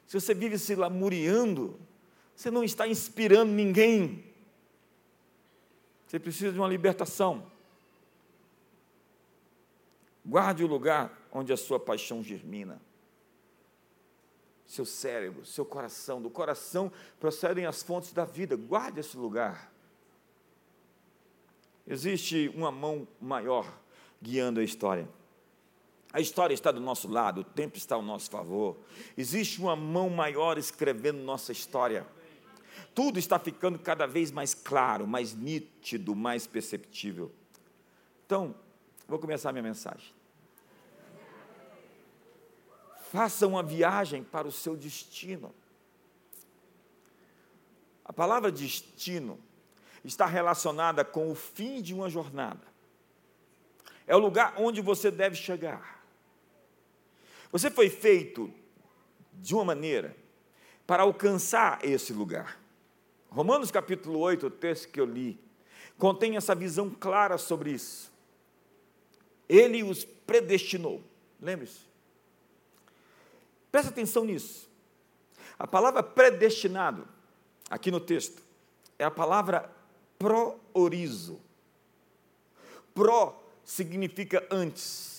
[0.08, 1.78] Se você vive se lamuriando,
[2.34, 4.24] você não está inspirando ninguém.
[6.08, 7.52] Você precisa de uma libertação.
[10.26, 12.82] Guarde o lugar onde a sua paixão germina.
[14.66, 18.56] Seu cérebro, seu coração, do coração procedem as fontes da vida.
[18.56, 19.70] Guarde esse lugar.
[21.86, 23.70] Existe uma mão maior
[24.22, 25.17] guiando a história.
[26.12, 28.78] A história está do nosso lado, o tempo está ao nosso favor.
[29.18, 32.08] Existe uma mão maior escrevendo nossa história.
[32.96, 37.32] Tudo está ficando cada vez mais claro, mais nítido, mais perceptível.
[38.26, 38.56] Então,
[39.08, 40.16] vou começar minha mensagem.
[43.12, 45.54] Faça uma viagem para o seu destino.
[48.04, 49.40] A palavra destino
[50.04, 52.66] está relacionada com o fim de uma jornada.
[54.06, 55.97] É o lugar onde você deve chegar.
[57.52, 58.54] Você foi feito
[59.34, 60.16] de uma maneira
[60.86, 62.60] para alcançar esse lugar.
[63.30, 65.40] Romanos capítulo 8, o texto que eu li,
[65.98, 68.12] contém essa visão clara sobre isso.
[69.48, 71.04] Ele os predestinou.
[71.42, 71.82] Lembre-se.
[73.72, 74.70] Presta atenção nisso.
[75.58, 77.08] A palavra predestinado,
[77.70, 78.42] aqui no texto,
[79.00, 79.70] é a palavra
[80.18, 81.40] pro-orizo.
[82.94, 85.17] Pro significa antes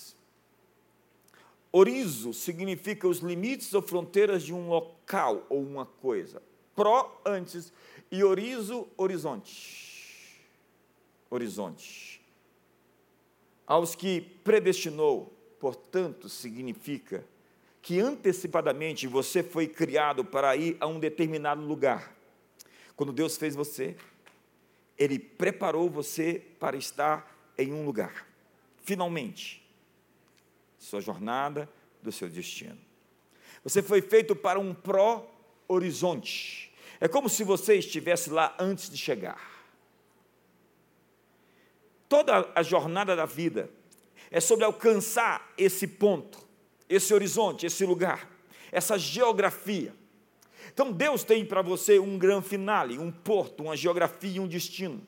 [1.71, 6.43] Orizo significa os limites ou fronteiras de um local ou uma coisa.
[6.75, 7.73] Pro, antes,
[8.11, 10.41] e orizo, horizonte.
[11.29, 12.23] Horizonte.
[13.67, 17.25] Aos que predestinou, portanto, significa
[17.83, 22.17] que antecipadamente você foi criado para ir a um determinado lugar.
[22.97, 23.95] Quando Deus fez você,
[24.97, 28.27] Ele preparou você para estar em um lugar.
[28.83, 29.68] Finalmente
[30.79, 31.69] sua jornada,
[32.03, 32.79] do seu destino.
[33.65, 36.73] Você foi feito para um pró-horizonte.
[37.01, 39.59] É como se você estivesse lá antes de chegar.
[42.09, 43.71] Toda a jornada da vida
[44.31, 46.39] é sobre alcançar esse ponto,
[46.89, 48.31] esse horizonte, esse lugar,
[48.73, 49.95] essa geografia.
[50.73, 55.07] Então Deus tem para você um grande finale, um porto, uma geografia e um destino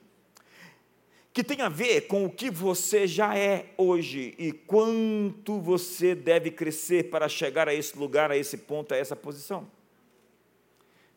[1.33, 6.51] que tem a ver com o que você já é hoje e quanto você deve
[6.51, 9.71] crescer para chegar a esse lugar, a esse ponto, a essa posição.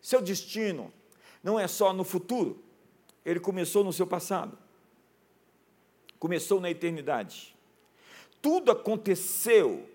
[0.02, 0.94] Seu destino
[1.44, 2.62] não é só no futuro,
[3.26, 4.58] ele começou no seu passado,
[6.20, 7.56] começou na eternidade.
[8.42, 9.90] Tudo aconteceu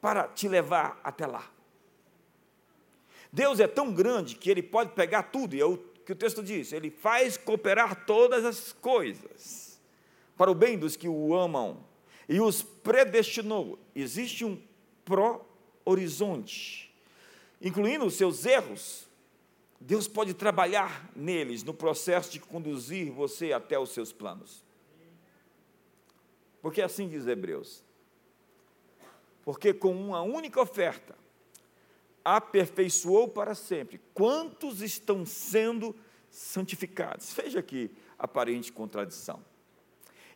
[0.00, 1.50] para te levar até lá.
[3.32, 5.76] Deus é tão grande que ele pode pegar tudo, e o
[6.10, 9.80] que o texto diz: ele faz cooperar todas as coisas
[10.36, 11.84] para o bem dos que o amam
[12.28, 13.78] e os predestinou.
[13.94, 14.60] Existe um
[15.04, 16.92] pró-horizonte,
[17.62, 19.06] incluindo os seus erros.
[19.80, 24.64] Deus pode trabalhar neles no processo de conduzir você até os seus planos.
[26.60, 27.84] Porque assim diz Hebreus.
[29.44, 31.16] Porque com uma única oferta,
[32.24, 34.00] aperfeiçoou para sempre.
[34.14, 35.94] Quantos estão sendo
[36.30, 37.32] santificados?
[37.32, 39.42] Veja aqui aparente contradição.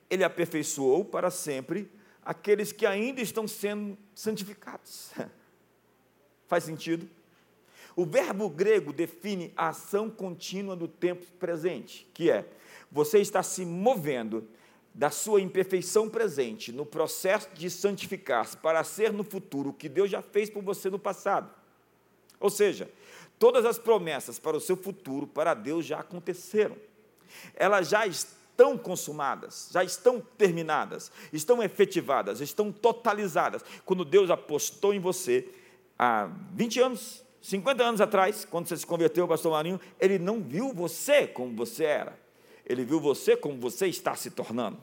[0.08, 1.90] Ele aperfeiçoou para sempre
[2.24, 5.12] aqueles que ainda estão sendo santificados.
[6.46, 7.08] Faz sentido?
[7.96, 12.48] O verbo grego define a ação contínua do tempo presente, que é
[12.90, 14.48] você está se movendo
[14.92, 20.10] da sua imperfeição presente no processo de santificar-se para ser no futuro o que Deus
[20.10, 21.52] já fez por você no passado.
[22.44, 22.90] Ou seja,
[23.38, 26.76] todas as promessas para o seu futuro, para Deus, já aconteceram.
[27.54, 33.64] Elas já estão consumadas, já estão terminadas, estão efetivadas, estão totalizadas.
[33.86, 35.48] Quando Deus apostou em você
[35.98, 40.70] há 20 anos, 50 anos atrás, quando você se converteu, pastor Marinho, ele não viu
[40.74, 42.18] você como você era,
[42.66, 44.76] ele viu você como você está se tornando.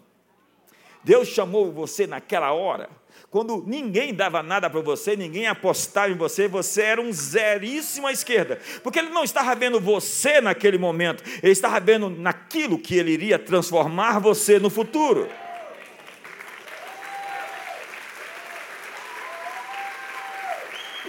[1.04, 2.90] Deus chamou você naquela hora
[3.30, 8.12] quando ninguém dava nada para você, ninguém apostava em você, você era um zeríssimo à
[8.12, 13.12] esquerda, porque ele não estava vendo você naquele momento, ele estava vendo naquilo que ele
[13.12, 15.28] iria transformar você no futuro.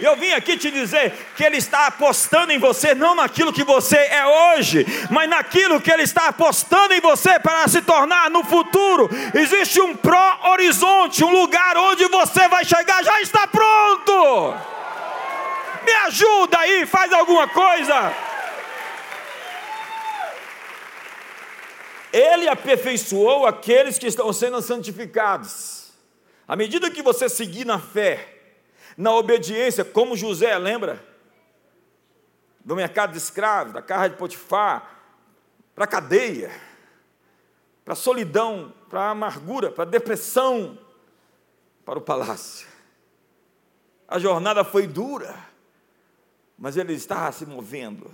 [0.03, 3.95] Eu vim aqui te dizer que Ele está apostando em você, não naquilo que você
[3.97, 9.09] é hoje, mas naquilo que Ele está apostando em você para se tornar no futuro.
[9.33, 14.55] Existe um pró-horizonte, um lugar onde você vai chegar, já está pronto.
[15.85, 18.13] Me ajuda aí, faz alguma coisa.
[22.11, 25.91] Ele aperfeiçoou aqueles que estão sendo santificados.
[26.47, 28.32] À medida que você seguir na fé,
[28.97, 31.03] na obediência, como José, lembra?
[32.63, 35.01] Do mercado de escravos, da casa de Potifar,
[35.75, 36.51] para a cadeia,
[37.83, 40.77] para a solidão, para a amargura, para a depressão,
[41.83, 42.67] para o palácio.
[44.07, 45.35] A jornada foi dura,
[46.57, 48.13] mas ele estava se movendo.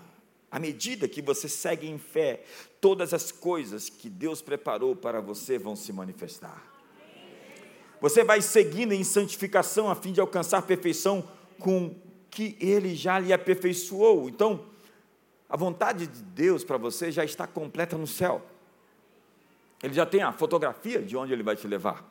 [0.50, 2.44] À medida que você segue em fé,
[2.82, 6.79] todas as coisas que Deus preparou para você vão se manifestar.
[8.02, 11.28] Você vai seguindo em santificação a fim de alcançar perfeição
[11.60, 11.94] com
[12.30, 14.30] que ele já lhe aperfeiçoou.
[14.30, 14.66] Então,
[15.50, 18.46] a vontade de Deus para você já está completa no céu.
[19.82, 22.08] Ele já tem a fotografia de onde ele vai te levar.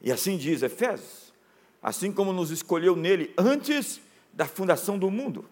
[0.00, 1.32] E assim diz Efésios:
[1.82, 4.00] assim como nos escolheu nele antes
[4.32, 5.44] da fundação do mundo,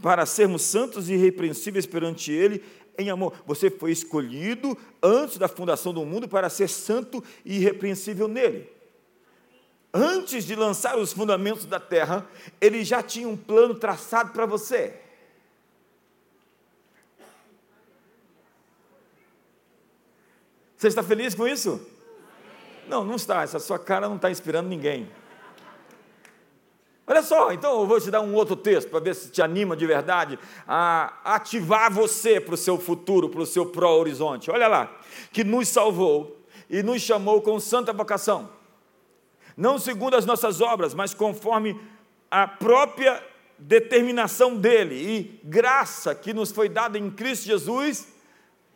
[0.00, 2.64] para sermos santos e irrepreensíveis perante ele
[2.98, 3.32] em amor.
[3.46, 8.68] Você foi escolhido antes da fundação do mundo para ser santo e irrepreensível nele.
[9.94, 12.28] Antes de lançar os fundamentos da terra,
[12.60, 14.94] ele já tinha um plano traçado para você.
[20.76, 21.80] Você está feliz com isso?
[22.86, 23.42] Não, não está.
[23.42, 25.10] Essa sua cara não está inspirando ninguém.
[27.08, 29.74] Olha só, então eu vou te dar um outro texto para ver se te anima
[29.74, 34.50] de verdade a ativar você para o seu futuro, para o seu pró-horizonte.
[34.50, 34.94] Olha lá,
[35.32, 36.38] que nos salvou
[36.68, 38.50] e nos chamou com santa vocação,
[39.56, 41.80] não segundo as nossas obras, mas conforme
[42.30, 43.24] a própria
[43.58, 48.06] determinação dele e graça que nos foi dada em Cristo Jesus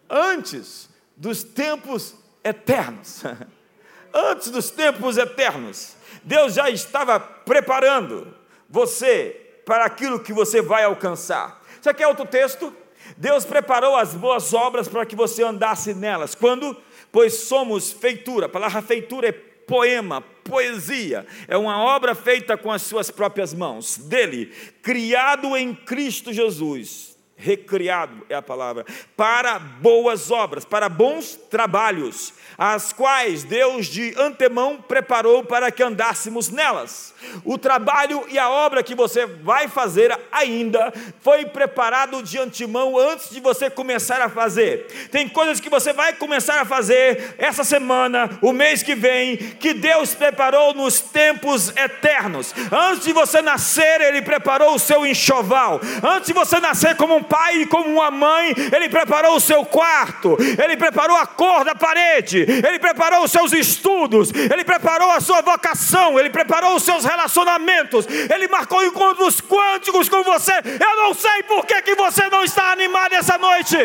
[0.08, 3.22] antes dos tempos eternos.
[4.14, 8.34] antes dos tempos eternos Deus já estava preparando
[8.68, 11.62] você para aquilo que você vai alcançar.
[11.80, 12.74] Você quer outro texto?
[13.16, 16.34] Deus preparou as boas obras para que você andasse nelas.
[16.34, 16.76] Quando?
[17.10, 18.46] Pois somos feitura.
[18.46, 21.26] A palavra feitura é poema, poesia.
[21.46, 23.98] É uma obra feita com as suas próprias mãos.
[23.98, 24.46] Dele,
[24.82, 27.11] criado em Cristo Jesus
[27.42, 28.86] recriado é a palavra,
[29.16, 36.48] para boas obras, para bons trabalhos, as quais Deus de antemão preparou para que andássemos
[36.48, 37.12] nelas.
[37.44, 43.30] O trabalho e a obra que você vai fazer ainda foi preparado de antemão antes
[43.30, 45.08] de você começar a fazer.
[45.10, 49.74] Tem coisas que você vai começar a fazer essa semana, o mês que vem, que
[49.74, 52.54] Deus preparou nos tempos eternos.
[52.70, 55.80] Antes de você nascer, Ele preparou o seu enxoval.
[56.02, 59.64] Antes de você nascer como um pai e como uma mãe, Ele preparou o seu
[59.64, 65.18] quarto, Ele preparou a cor da parede, Ele preparou os seus estudos, Ele preparou a
[65.18, 70.52] sua vocação, Ele preparou os seus relacionamentos, Ele marcou encontros quânticos com você.
[70.52, 73.78] Eu não sei por que, que você não está animado essa noite.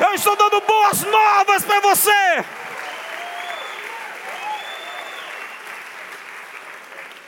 [0.00, 2.44] Eu estou dando boas novas para você.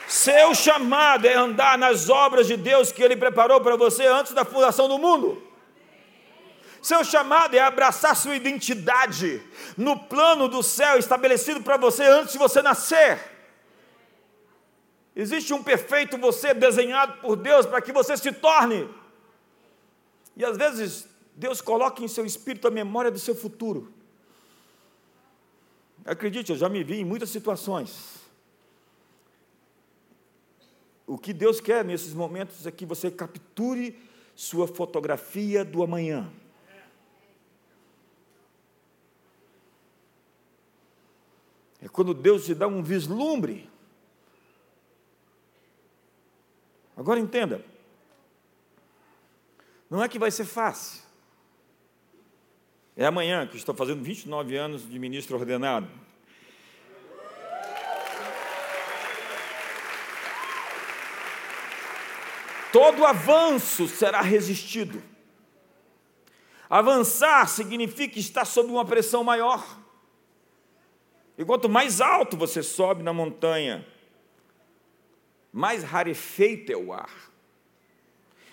[0.07, 4.43] Seu chamado é andar nas obras de Deus que Ele preparou para você antes da
[4.43, 5.48] fundação do mundo.
[6.81, 9.43] Seu chamado é abraçar sua identidade
[9.75, 13.19] no plano do céu estabelecido para você antes de você nascer.
[15.15, 18.89] Existe um perfeito você desenhado por Deus para que você se torne.
[20.37, 23.93] E às vezes Deus coloca em seu espírito a memória do seu futuro.
[26.05, 28.19] Acredite, eu já me vi em muitas situações.
[31.05, 33.99] O que Deus quer nesses momentos é que você capture
[34.35, 36.31] sua fotografia do amanhã.
[41.81, 43.69] É quando Deus te dá um vislumbre.
[46.95, 47.63] Agora entenda.
[49.89, 51.01] Não é que vai ser fácil.
[52.95, 55.89] É amanhã que estou fazendo 29 anos de ministro ordenado.
[62.71, 65.01] todo avanço será resistido.
[66.69, 69.78] Avançar significa estar sob uma pressão maior.
[71.39, 73.87] E quanto mais alto você sobe na montanha,
[75.53, 77.31] mais rarefeito é o ar.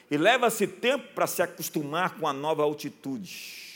[0.09, 3.67] E leva-se tempo para se acostumar com a nova altitude.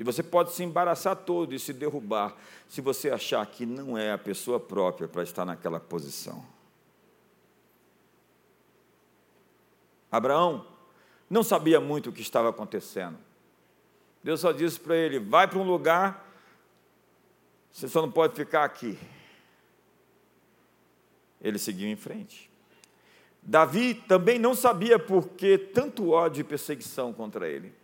[0.00, 2.34] E você pode se embaraçar todo e se derrubar
[2.66, 6.42] se você achar que não é a pessoa própria para estar naquela posição.
[10.10, 10.66] Abraão
[11.28, 13.18] não sabia muito o que estava acontecendo.
[14.22, 16.23] Deus só disse para ele: vai para um lugar,
[17.74, 18.96] você só não pode ficar aqui.
[21.40, 22.48] Ele seguiu em frente.
[23.42, 27.74] Davi também não sabia por que tanto ódio e perseguição contra ele.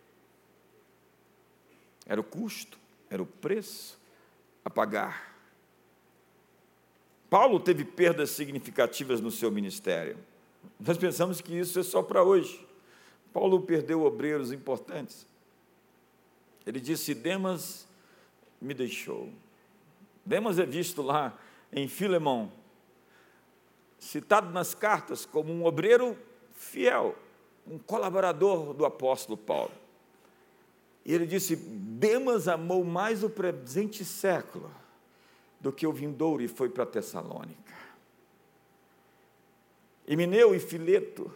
[2.07, 2.79] Era o custo,
[3.11, 3.99] era o preço
[4.65, 5.35] a pagar.
[7.29, 10.17] Paulo teve perdas significativas no seu ministério.
[10.79, 12.65] Nós pensamos que isso é só para hoje.
[13.33, 15.27] Paulo perdeu obreiros importantes.
[16.65, 17.89] Ele disse: Demas
[18.61, 19.29] me deixou.
[20.25, 21.39] Demas é visto lá
[21.73, 22.53] em Filemão,
[23.99, 26.17] citado nas cartas como um obreiro
[26.53, 27.17] fiel,
[27.67, 29.73] um colaborador do apóstolo Paulo.
[31.05, 34.71] E ele disse: Demas amou mais o presente século
[35.61, 37.75] do que o vindouro e foi para Tessalônica.
[40.07, 41.33] Emineu e Fileto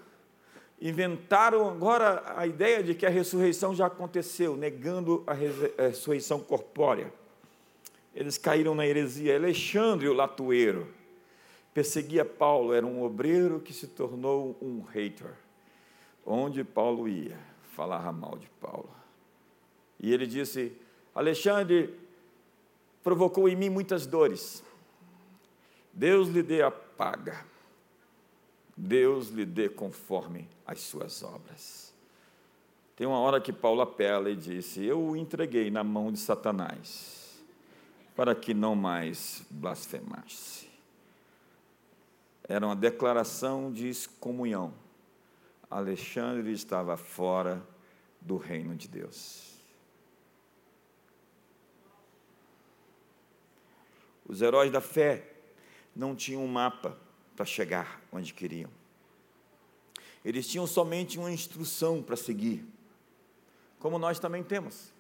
[0.80, 7.12] inventaram agora a ideia de que a ressurreição já aconteceu, negando a ressurreição corpórea.
[8.14, 9.36] Eles caíram na heresia.
[9.36, 10.86] Alexandre, o latueiro,
[11.72, 15.34] perseguia Paulo, era um obreiro que se tornou um hater.
[16.24, 17.38] Onde Paulo ia,
[17.72, 18.90] falava mal de Paulo.
[20.00, 20.72] E ele disse:
[21.14, 21.98] Alexandre
[23.02, 24.62] provocou em mim muitas dores.
[25.92, 27.44] Deus lhe dê a paga.
[28.76, 31.94] Deus lhe dê conforme as suas obras.
[32.96, 37.23] Tem uma hora que Paulo apela e disse: Eu o entreguei na mão de Satanás,
[38.14, 40.68] para que não mais blasfemasse.
[42.46, 44.72] Era uma declaração de excomunhão.
[45.70, 47.66] Alexandre estava fora
[48.20, 49.54] do reino de Deus.
[54.26, 55.32] Os heróis da fé
[55.94, 56.96] não tinham um mapa
[57.34, 58.70] para chegar onde queriam.
[60.24, 62.64] Eles tinham somente uma instrução para seguir,
[63.78, 64.92] como nós também temos.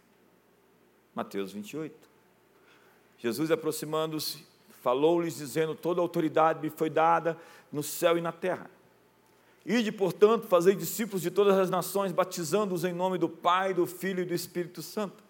[1.14, 2.13] Mateus 28.
[3.24, 4.44] Jesus aproximando-se,
[4.82, 7.38] falou-lhes dizendo: Toda autoridade me foi dada
[7.72, 8.70] no céu e na terra.
[9.64, 14.20] Ide, portanto, fazei discípulos de todas as nações, batizando-os em nome do Pai, do Filho
[14.20, 15.24] e do Espírito Santo,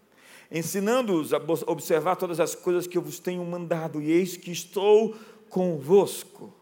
[0.51, 5.15] ensinando-os a observar todas as coisas que eu vos tenho mandado, e eis que estou
[5.49, 6.53] convosco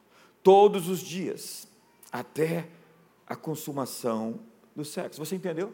[0.43, 1.66] todos os dias,
[2.12, 2.68] até
[3.26, 4.39] a consumação
[4.76, 5.24] do sexo.
[5.24, 5.72] Você entendeu?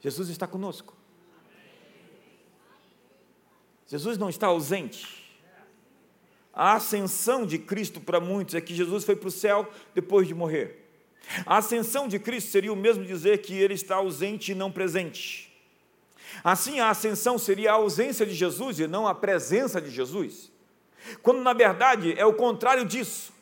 [0.00, 0.97] Jesus está conosco.
[3.88, 5.26] Jesus não está ausente.
[6.52, 10.34] A ascensão de Cristo para muitos é que Jesus foi para o céu depois de
[10.34, 10.84] morrer.
[11.46, 15.48] A ascensão de Cristo seria o mesmo dizer que ele está ausente e não presente.
[16.44, 20.50] Assim, a ascensão seria a ausência de Jesus e não a presença de Jesus.
[21.22, 23.32] Quando na verdade é o contrário disso.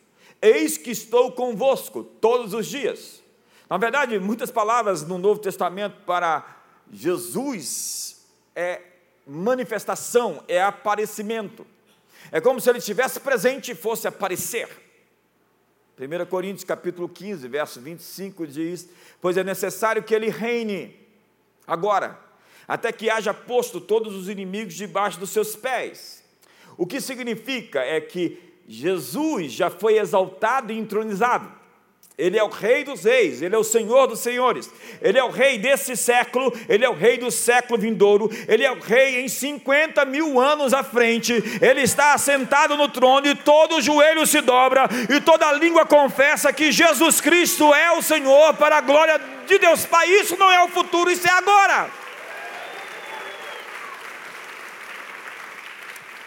[0.40, 3.22] Eis que estou convosco todos os dias.
[3.68, 8.24] Na verdade, muitas palavras no Novo Testamento para Jesus
[8.54, 8.95] é
[9.26, 11.66] manifestação, é aparecimento.
[12.30, 14.68] É como se ele estivesse presente e fosse aparecer.
[15.98, 18.88] 1 Coríntios capítulo 15, verso 25 diz:
[19.20, 20.94] Pois é necessário que ele reine
[21.66, 22.18] agora,
[22.68, 26.22] até que haja posto todos os inimigos debaixo dos seus pés.
[26.76, 31.50] O que significa é que Jesus já foi exaltado e entronizado.
[32.18, 34.70] Ele é o Rei dos Reis, Ele é o Senhor dos Senhores,
[35.02, 38.72] Ele é o Rei desse século, Ele é o Rei do século vindouro, Ele é
[38.72, 43.82] o Rei em 50 mil anos à frente, Ele está assentado no trono e todo
[43.82, 48.80] joelho se dobra e toda língua confessa que Jesus Cristo é o Senhor para a
[48.80, 50.08] glória de Deus Pai.
[50.08, 51.90] Isso não é o futuro, isso é agora.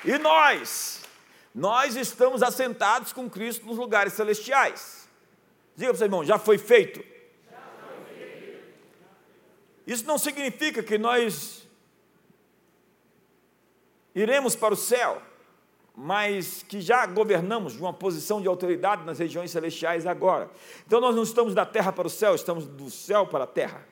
[0.06, 1.02] E nós,
[1.54, 4.99] nós estamos assentados com Cristo nos lugares celestiais.
[5.80, 7.02] Diga para o seu irmão, já foi feito.
[9.88, 11.66] Isso não significa que nós
[14.14, 15.22] iremos para o céu,
[15.96, 20.52] mas que já governamos de uma posição de autoridade nas regiões celestiais agora.
[20.86, 23.88] Então nós não estamos da terra para o céu, estamos do céu para a terra.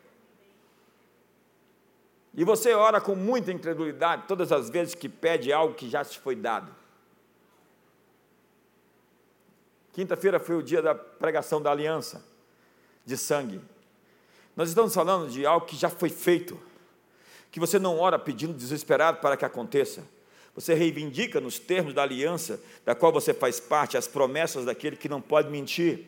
[2.34, 6.20] E você ora com muita incredulidade todas as vezes que pede algo que já te
[6.20, 6.70] foi dado.
[9.98, 12.24] Quinta-feira foi o dia da pregação da aliança
[13.04, 13.60] de sangue.
[14.56, 16.56] Nós estamos falando de algo que já foi feito,
[17.50, 20.04] que você não ora pedindo desesperado para que aconteça.
[20.54, 25.10] Você reivindica nos termos da aliança da qual você faz parte as promessas daquele que
[25.10, 26.06] não pode mentir.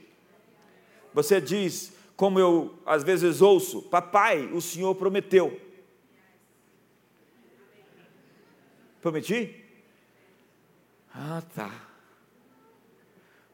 [1.11, 5.59] Você diz, como eu às vezes ouço, papai, o Senhor prometeu.
[9.01, 9.65] Prometi?
[11.11, 11.88] Ah, tá.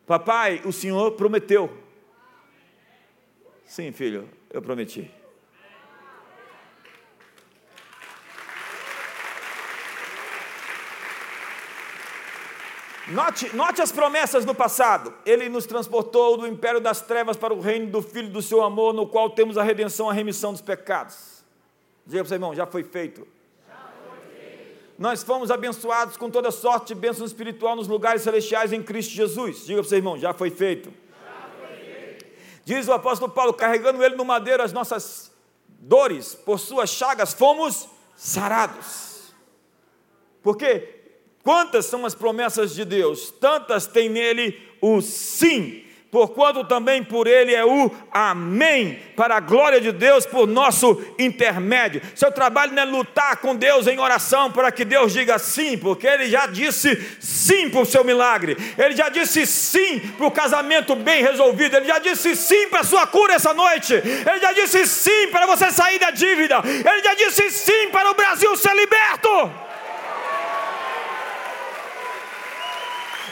[0.05, 1.69] Papai, o Senhor prometeu.
[3.65, 5.11] Sim, filho, eu prometi.
[13.07, 15.13] Note, note as promessas do passado.
[15.25, 18.93] Ele nos transportou do império das trevas para o reino do Filho do seu amor,
[18.93, 21.43] no qual temos a redenção, a remissão dos pecados.
[22.05, 23.27] Diga para o seu irmão, já foi feito
[24.97, 29.65] nós fomos abençoados com toda sorte de bênção espiritual nos lugares celestiais em Cristo Jesus.
[29.65, 30.89] Diga para o seu irmão, já foi feito.
[30.89, 32.25] Já foi feito.
[32.63, 35.31] Diz o apóstolo Paulo, carregando ele no madeiro as nossas
[35.67, 39.33] dores, por suas chagas fomos sarados.
[40.41, 41.01] Porque
[41.43, 43.31] quantas são as promessas de Deus?
[43.31, 49.81] Tantas tem nele o sim porquanto também por ele é o amém, para a glória
[49.81, 52.01] de Deus, por nosso intermédio.
[52.15, 56.07] Seu trabalho não é lutar com Deus em oração para que Deus diga sim, porque
[56.07, 60.95] ele já disse sim para o seu milagre, ele já disse sim para o casamento
[60.95, 64.87] bem resolvido, ele já disse sim para a sua cura essa noite, ele já disse
[64.87, 69.51] sim para você sair da dívida, ele já disse sim para o Brasil ser liberto.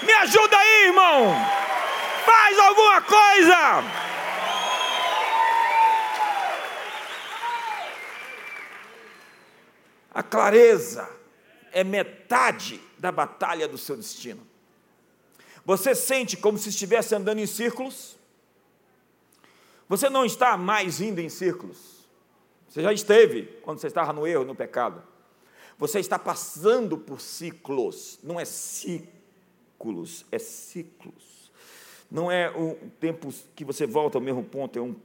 [0.01, 1.63] Me ajuda aí, irmão.
[2.25, 4.03] Faz alguma coisa!
[10.13, 11.09] A clareza
[11.71, 14.45] é metade da batalha do seu destino.
[15.65, 18.15] Você sente como se estivesse andando em círculos?
[19.89, 22.07] Você não está mais indo em círculos.
[22.67, 25.03] Você já esteve quando você estava no erro, no pecado.
[25.77, 31.42] Você está passando por ciclos, não é ciclos, é ciclos.
[32.13, 34.95] Não é um tempo que você volta ao mesmo ponto, é um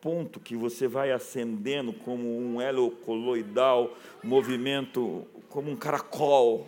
[0.00, 6.66] ponto que você vai acendendo como um elo coloidal, movimento como um caracol.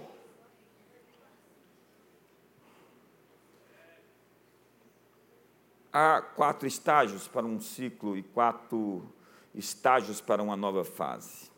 [5.91, 9.03] Há quatro estágios para um ciclo e quatro
[9.55, 11.51] estágios para uma nova fase.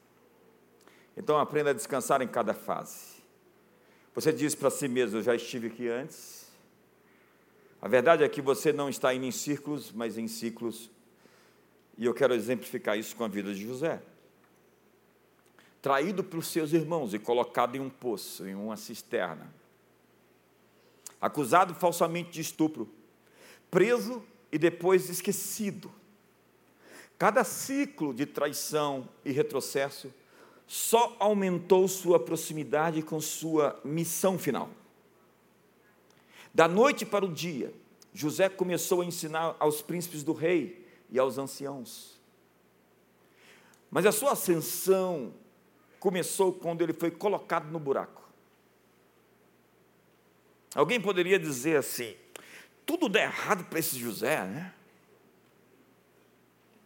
[1.16, 3.16] Então aprenda a descansar em cada fase.
[4.14, 6.37] Você diz para si mesmo: Eu já estive aqui antes,
[7.80, 10.90] a verdade é que você não está indo em círculos, mas em ciclos.
[11.96, 14.00] E eu quero exemplificar isso com a vida de José.
[15.80, 19.52] Traído pelos seus irmãos e colocado em um poço, em uma cisterna.
[21.20, 22.88] Acusado falsamente de estupro.
[23.70, 25.92] Preso e depois esquecido.
[27.16, 30.12] Cada ciclo de traição e retrocesso
[30.66, 34.68] só aumentou sua proximidade com sua missão final.
[36.58, 37.72] Da noite para o dia,
[38.12, 42.20] José começou a ensinar aos príncipes do rei e aos anciãos.
[43.88, 45.32] Mas a sua ascensão
[46.00, 48.28] começou quando ele foi colocado no buraco.
[50.74, 52.16] Alguém poderia dizer assim:
[52.84, 54.74] tudo dá errado para esse José, né?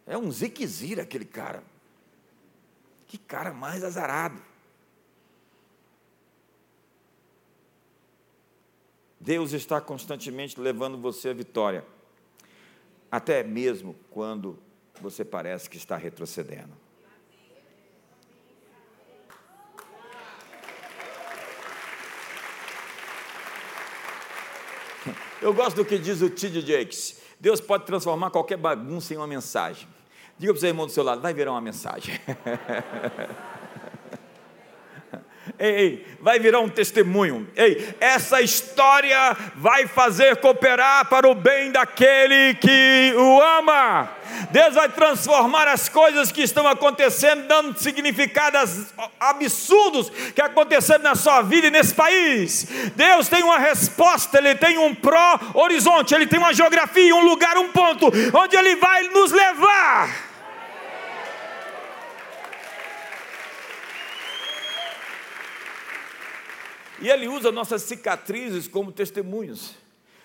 [0.05, 1.63] É um ziquezira aquele cara.
[3.07, 4.39] Que cara mais azarado.
[9.23, 11.85] Deus está constantemente levando você à vitória,
[13.09, 14.59] até mesmo quando
[14.99, 16.73] você parece que está retrocedendo.
[25.41, 26.59] Eu gosto do que diz o T.D.
[26.59, 27.21] Jakes.
[27.39, 29.87] Deus pode transformar qualquer bagunça em uma mensagem.
[30.37, 32.19] Diga para o seu irmão do seu lado, vai virar uma mensagem.
[35.59, 37.47] Ei, ei, vai virar um testemunho.
[37.55, 44.09] Ei, essa história vai fazer cooperar para o bem daquele que o ama.
[44.51, 48.87] Deus vai transformar as coisas que estão acontecendo, dando significados
[49.19, 52.67] absurdos que aconteceram na sua vida e nesse país.
[52.95, 57.69] Deus tem uma resposta, Ele tem um pró-horizonte, Ele tem uma geografia, um lugar, um
[57.69, 60.32] ponto, onde Ele vai nos levar.
[67.03, 69.75] E ele usa nossas cicatrizes como testemunhos.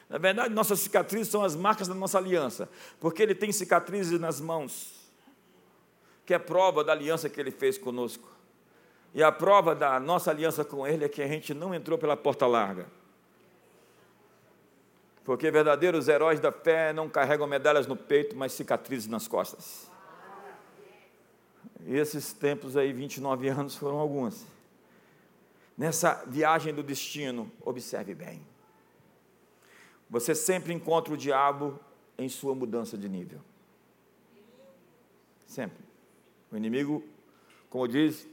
[0.09, 2.69] Na verdade, nossas cicatrizes são as marcas da nossa aliança,
[3.01, 5.11] porque ele tem cicatrizes nas mãos,
[6.25, 8.29] que é prova da aliança que ele fez conosco.
[9.13, 12.17] E a prova da nossa aliança com ele é que a gente não entrou pela
[12.17, 12.87] porta larga.
[15.25, 19.91] Porque verdadeiros heróis da fé não carregam medalhas no peito, mas cicatrizes nas costas.
[21.85, 24.47] E esses tempos aí, 29 anos, foram alguns
[25.79, 28.43] nessa viagem do destino, observe bem.
[30.11, 31.79] Você sempre encontra o diabo
[32.19, 33.41] em sua mudança de nível.
[35.47, 35.79] Sempre.
[36.51, 37.05] O inimigo,
[37.71, 38.27] como diz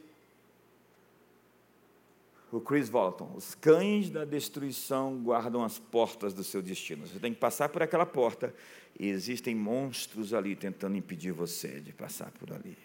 [2.52, 7.06] o Chris Walton, os cães da destruição guardam as portas do seu destino.
[7.06, 8.56] Você tem que passar por aquela porta
[8.98, 12.78] e existem monstros ali tentando impedir você de passar por ali.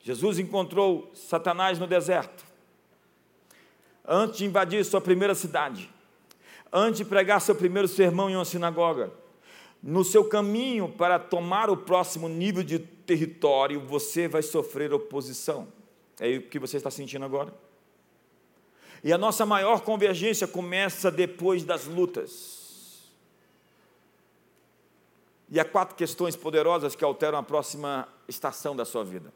[0.00, 2.44] Jesus encontrou Satanás no deserto.
[4.04, 5.90] Antes de invadir sua primeira cidade,
[6.72, 9.12] antes de pregar seu primeiro sermão em uma sinagoga,
[9.82, 15.68] no seu caminho para tomar o próximo nível de território, você vai sofrer oposição.
[16.18, 17.52] É o que você está sentindo agora?
[19.04, 23.12] E a nossa maior convergência começa depois das lutas.
[25.50, 29.32] E há quatro questões poderosas que alteram a próxima estação da sua vida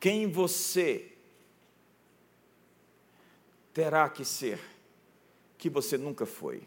[0.00, 1.12] quem você
[3.72, 4.60] terá que ser,
[5.56, 6.62] que você nunca foi.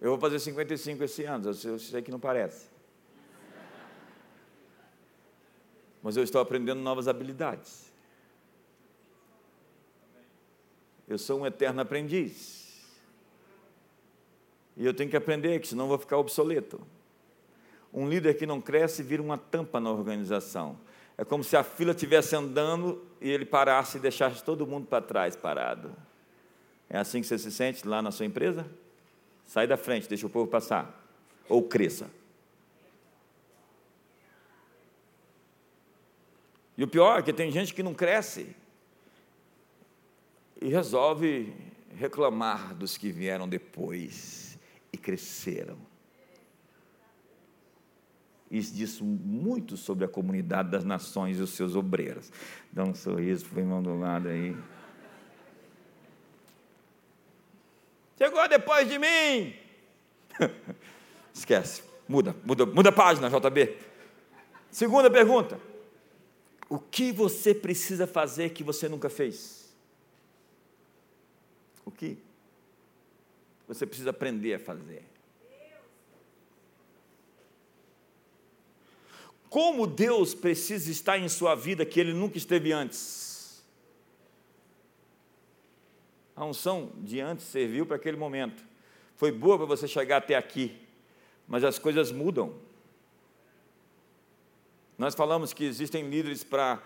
[0.00, 2.68] Eu vou fazer 55 esse ano, eu sei que não parece.
[6.02, 7.92] Mas eu estou aprendendo novas habilidades.
[11.08, 12.66] Eu sou um eterno aprendiz.
[14.76, 16.80] E eu tenho que aprender, que senão vou ficar obsoleto.
[17.96, 20.78] Um líder que não cresce vira uma tampa na organização.
[21.16, 25.02] É como se a fila estivesse andando e ele parasse e deixasse todo mundo para
[25.02, 25.96] trás parado.
[26.90, 28.70] É assim que você se sente lá na sua empresa?
[29.46, 31.08] Sai da frente, deixa o povo passar.
[31.48, 32.10] Ou cresça.
[36.76, 38.54] E o pior é que tem gente que não cresce
[40.60, 41.54] e resolve
[41.94, 44.58] reclamar dos que vieram depois
[44.92, 45.78] e cresceram.
[48.50, 52.30] Isso diz muito sobre a comunidade das nações e os seus obreiros.
[52.72, 54.56] Dá um sorriso para o irmão do lado aí.
[58.16, 59.54] Chegou depois de mim.
[61.34, 61.82] Esquece.
[62.08, 63.76] Muda, muda, muda a página, JB.
[64.70, 65.60] Segunda pergunta.
[66.68, 69.74] O que você precisa fazer que você nunca fez?
[71.84, 72.18] O que?
[73.68, 75.04] Você precisa aprender a fazer.
[79.56, 83.64] Como Deus precisa estar em sua vida que Ele nunca esteve antes?
[86.36, 88.62] A unção de antes serviu para aquele momento.
[89.14, 90.76] Foi boa para você chegar até aqui,
[91.48, 92.54] mas as coisas mudam.
[94.98, 96.82] Nós falamos que existem líderes para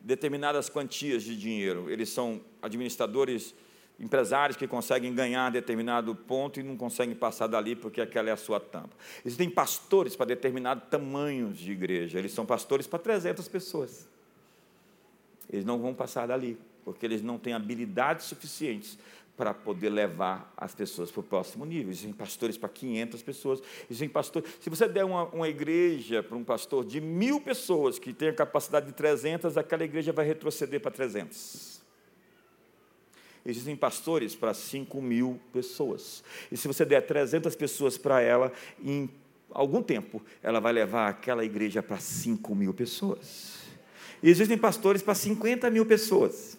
[0.00, 1.88] determinadas quantias de dinheiro.
[1.88, 3.54] Eles são administradores
[3.98, 8.36] empresários que conseguem ganhar determinado ponto e não conseguem passar dali porque aquela é a
[8.36, 8.96] sua tampa.
[9.24, 14.06] Existem pastores para determinados tamanhos de igreja, eles são pastores para 300 pessoas.
[15.50, 18.98] Eles não vão passar dali, porque eles não têm habilidades suficientes
[19.36, 21.90] para poder levar as pessoas para o próximo nível.
[21.90, 23.62] Existem pastores para 500 pessoas.
[23.88, 24.50] Existem pastores.
[24.60, 28.34] Se você der uma, uma igreja para um pastor de mil pessoas que tem a
[28.34, 31.77] capacidade de 300, aquela igreja vai retroceder para 300.
[33.44, 36.22] Existem pastores para 5 mil pessoas.
[36.50, 39.08] E se você der 300 pessoas para ela, em
[39.50, 43.58] algum tempo, ela vai levar aquela igreja para 5 mil pessoas.
[44.22, 46.58] E existem pastores para 50 mil pessoas.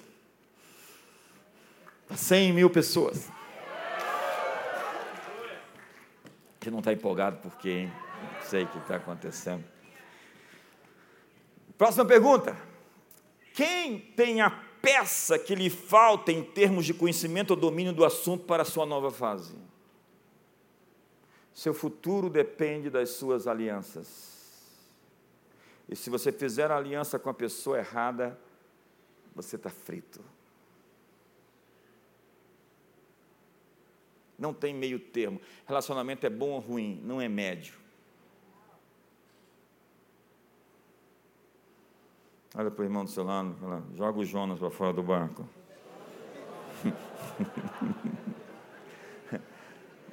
[2.08, 3.30] Para 100 mil pessoas.
[6.60, 7.94] Você não está empolgado porque, hein?
[8.36, 9.64] Não sei o que está acontecendo.
[11.78, 12.58] Próxima pergunta.
[13.54, 14.50] Quem tem a
[14.82, 18.86] peça que lhe falta em termos de conhecimento ou domínio do assunto para a sua
[18.86, 19.56] nova fase?
[21.54, 24.30] Seu futuro depende das suas alianças.
[25.90, 28.40] E se você fizer aliança com a pessoa errada,
[29.36, 30.24] você está frito.
[34.38, 35.42] Não tem meio termo.
[35.66, 37.74] Relacionamento é bom ou ruim, não é médio.
[42.56, 45.47] Olha para o irmão do seu lado, fala, joga o Jonas para fora do barco.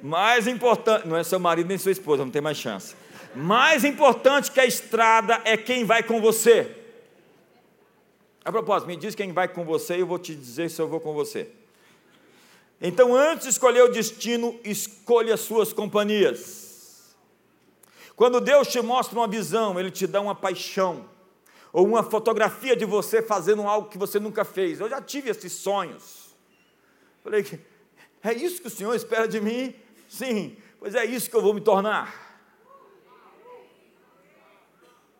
[0.01, 2.95] Mais importante, não é seu marido nem sua esposa, não tem mais chance.
[3.35, 6.75] Mais importante que a estrada é quem vai com você.
[8.45, 10.87] A propósito, me diz quem vai com você e eu vou te dizer se eu
[10.87, 11.49] vou com você.
[12.79, 17.15] Então, antes de escolher o destino, escolha suas companhias.
[18.15, 21.05] Quando Deus te mostra uma visão, Ele te dá uma paixão,
[21.71, 24.79] ou uma fotografia de você fazendo algo que você nunca fez.
[24.79, 26.35] Eu já tive esses sonhos.
[27.23, 27.45] Falei,
[28.23, 29.75] é isso que o Senhor espera de mim?
[30.07, 32.27] Sim, pois é isso que eu vou me tornar.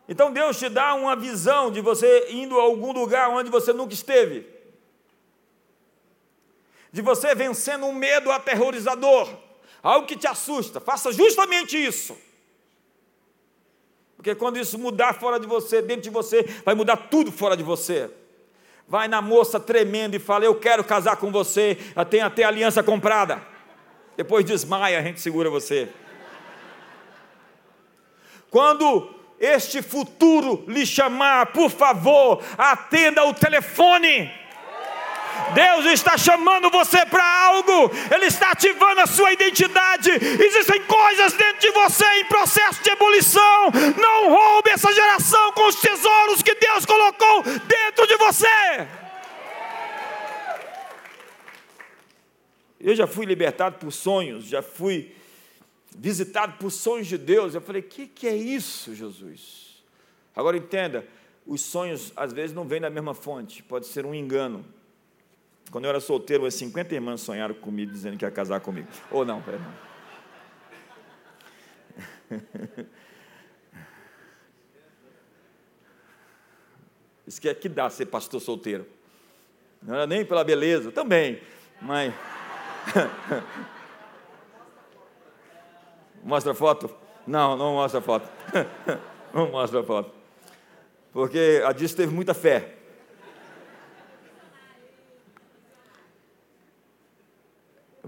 [0.08, 3.92] Então Deus te dá uma visão de você indo a algum lugar onde você nunca
[3.92, 4.46] esteve.
[6.90, 9.28] De você vencendo um medo aterrorizador,
[9.82, 10.80] algo que te assusta.
[10.80, 12.16] Faça justamente isso.
[14.28, 17.62] Porque quando isso mudar fora de você, dentro de você, vai mudar tudo fora de
[17.62, 18.10] você.
[18.86, 22.82] Vai na moça tremendo e fala: Eu quero casar com você, eu tenho até aliança
[22.82, 23.40] comprada.
[24.18, 25.88] Depois desmaia, a gente segura você.
[28.50, 34.30] Quando este futuro lhe chamar, por favor, atenda o telefone.
[35.54, 40.10] Deus está chamando você para algo, Ele está ativando a sua identidade.
[40.10, 43.70] Existem coisas dentro de você em processo de ebulição.
[44.00, 48.86] Não roube essa geração com os tesouros que Deus colocou dentro de você.
[52.80, 55.12] Eu já fui libertado por sonhos, já fui
[55.96, 57.54] visitado por sonhos de Deus.
[57.54, 59.82] Eu falei: o que, que é isso, Jesus?
[60.34, 61.06] Agora entenda:
[61.46, 64.64] os sonhos às vezes não vêm da mesma fonte, pode ser um engano.
[65.70, 68.88] Quando eu era solteiro, umas 50 irmãs sonharam comigo dizendo que ia casar comigo.
[69.10, 69.60] Ou não, peraí.
[77.26, 78.86] Isso que é que dá ser pastor solteiro.
[79.82, 81.42] Não era nem pela beleza, também,
[81.80, 82.14] mas.
[86.24, 86.90] Mostra foto?
[87.26, 88.28] Não, não mostra foto.
[89.32, 90.12] não mostra foto.
[91.12, 92.77] Porque a Dias teve muita fé.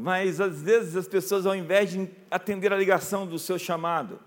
[0.00, 4.18] Mas às vezes as pessoas, ao invés de atender a ligação do seu chamado,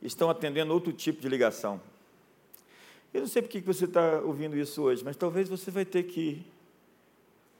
[0.00, 1.80] estão atendendo outro tipo de ligação.
[3.12, 6.04] Eu não sei por que você está ouvindo isso hoje, mas talvez você vai ter
[6.04, 6.46] que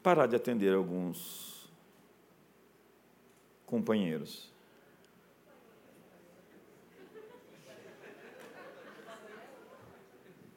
[0.04, 1.68] parar de atender alguns
[3.66, 4.48] companheiros.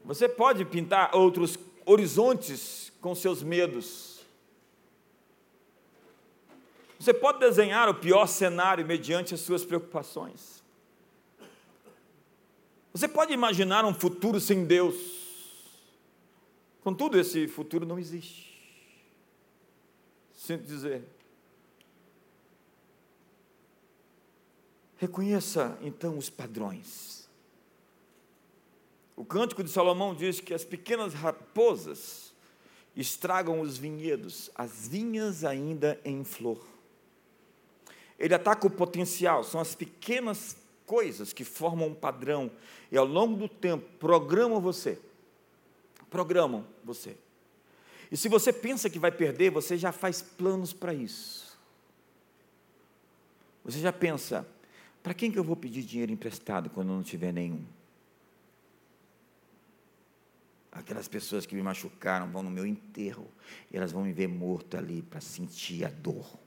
[0.03, 4.14] Você pode pintar outros horizontes com seus medos.
[6.99, 10.63] Você pode desenhar o pior cenário mediante as suas preocupações.
[12.93, 14.95] Você pode imaginar um futuro sem Deus.
[16.81, 18.55] Contudo, esse futuro não existe.
[20.33, 21.03] Sinto dizer.
[24.97, 27.27] Reconheça então os padrões.
[29.15, 32.33] O cântico de Salomão diz que as pequenas raposas
[32.95, 36.74] estragam os vinhedos, as vinhas ainda em flor.
[38.17, 40.55] Ele ataca o potencial, são as pequenas
[40.85, 42.51] coisas que formam um padrão
[42.91, 44.99] e ao longo do tempo programam você.
[46.09, 47.17] Programam você.
[48.11, 51.57] E se você pensa que vai perder, você já faz planos para isso.
[53.63, 54.47] Você já pensa,
[55.01, 57.65] para quem que eu vou pedir dinheiro emprestado quando não tiver nenhum?
[60.71, 63.27] Aquelas pessoas que me machucaram vão no meu enterro
[63.71, 66.44] e elas vão me ver morto ali para sentir a dor.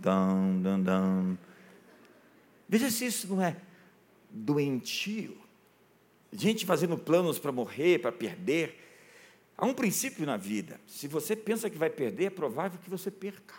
[0.00, 1.36] Dan.
[2.68, 3.56] Veja se isso não é
[4.30, 5.36] doentio.
[6.32, 8.82] Gente fazendo planos para morrer, para perder.
[9.56, 10.80] Há um princípio na vida.
[10.86, 13.54] Se você pensa que vai perder, é provável que você perca.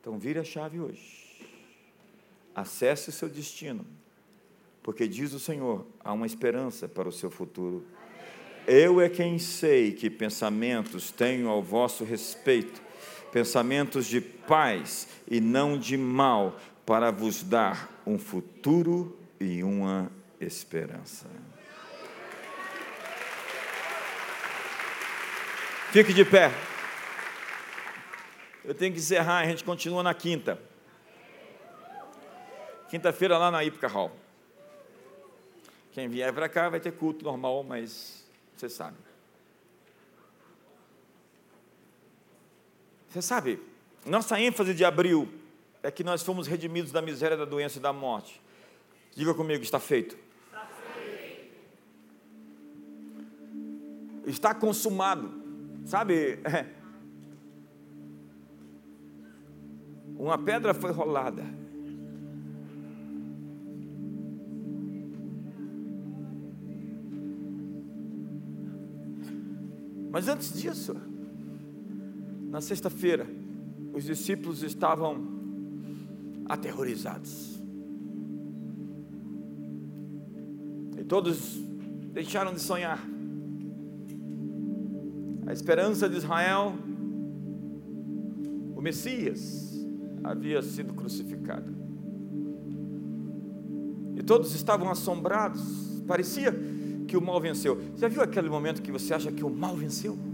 [0.00, 1.46] Então vire a chave hoje.
[2.54, 3.86] Acesse o seu destino
[4.82, 7.84] porque diz o Senhor, há uma esperança para o seu futuro.
[8.66, 12.82] Eu é quem sei que pensamentos tenho ao vosso respeito,
[13.32, 21.26] pensamentos de paz e não de mal, para vos dar um futuro e uma esperança.
[25.90, 26.50] Fique de pé.
[28.64, 30.60] Eu tenho que encerrar, a gente continua na quinta.
[32.88, 34.12] Quinta-feira lá na Ipca Hall.
[35.92, 38.24] Quem vier para cá vai ter culto normal, mas
[38.56, 38.96] você sabe.
[43.12, 43.60] Você sabe,
[44.06, 45.28] nossa ênfase de abril
[45.82, 48.40] é que nós fomos redimidos da miséria, da doença e da morte.
[49.14, 50.16] Diga comigo, está feito.
[50.46, 51.50] Está, feito.
[54.30, 55.30] está consumado.
[55.84, 56.38] Sabe,
[60.16, 61.44] uma pedra foi rolada
[70.12, 70.94] Mas antes disso,
[72.52, 73.26] na sexta-feira,
[73.94, 75.26] os discípulos estavam
[76.44, 77.58] aterrorizados.
[80.98, 81.56] E todos
[82.12, 83.02] deixaram de sonhar.
[85.46, 86.74] A esperança de Israel,
[88.76, 89.82] o Messias,
[90.22, 91.72] havia sido crucificado.
[94.14, 96.02] E todos estavam assombrados.
[96.06, 96.54] Parecia
[97.08, 97.80] que o mal venceu.
[97.96, 100.31] Já viu aquele momento que você acha que o mal venceu?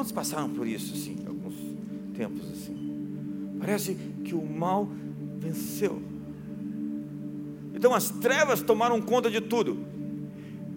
[0.00, 1.54] Quantos passaram por isso, assim, alguns
[2.16, 2.74] tempos assim?
[3.58, 3.94] Parece
[4.24, 4.88] que o mal
[5.38, 6.00] venceu.
[7.74, 9.76] Então as trevas tomaram conta de tudo.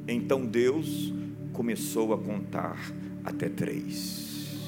[0.05, 1.13] Então Deus
[1.53, 2.77] começou a contar
[3.23, 4.59] até três.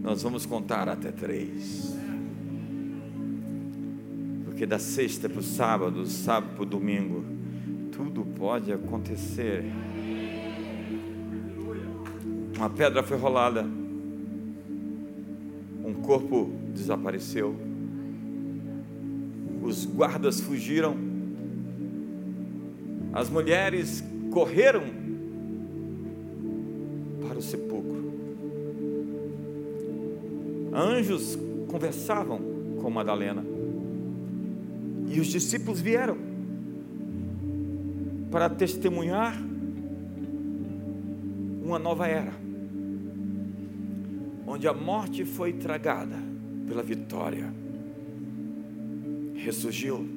[0.00, 2.01] Nós vamos contar até três.
[4.62, 7.24] Porque da sexta para o sábado, sábado para o domingo,
[7.90, 9.64] tudo pode acontecer.
[12.56, 13.66] Uma pedra foi rolada,
[15.84, 17.56] um corpo desapareceu,
[19.64, 20.96] os guardas fugiram,
[23.12, 24.84] as mulheres correram
[27.26, 28.12] para o sepulcro.
[30.72, 31.36] Anjos
[31.66, 32.38] conversavam
[32.80, 33.51] com Madalena.
[35.12, 36.16] E os discípulos vieram
[38.30, 39.36] para testemunhar
[41.62, 42.32] uma nova era,
[44.46, 46.16] onde a morte foi tragada
[46.66, 47.52] pela vitória,
[49.34, 50.08] ressurgiu,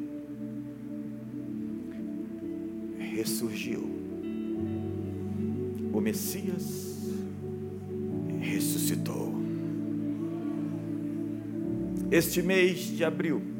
[2.98, 3.84] ressurgiu.
[5.91, 7.14] O Messias
[8.39, 9.36] ressuscitou.
[12.10, 13.55] Este mês de abril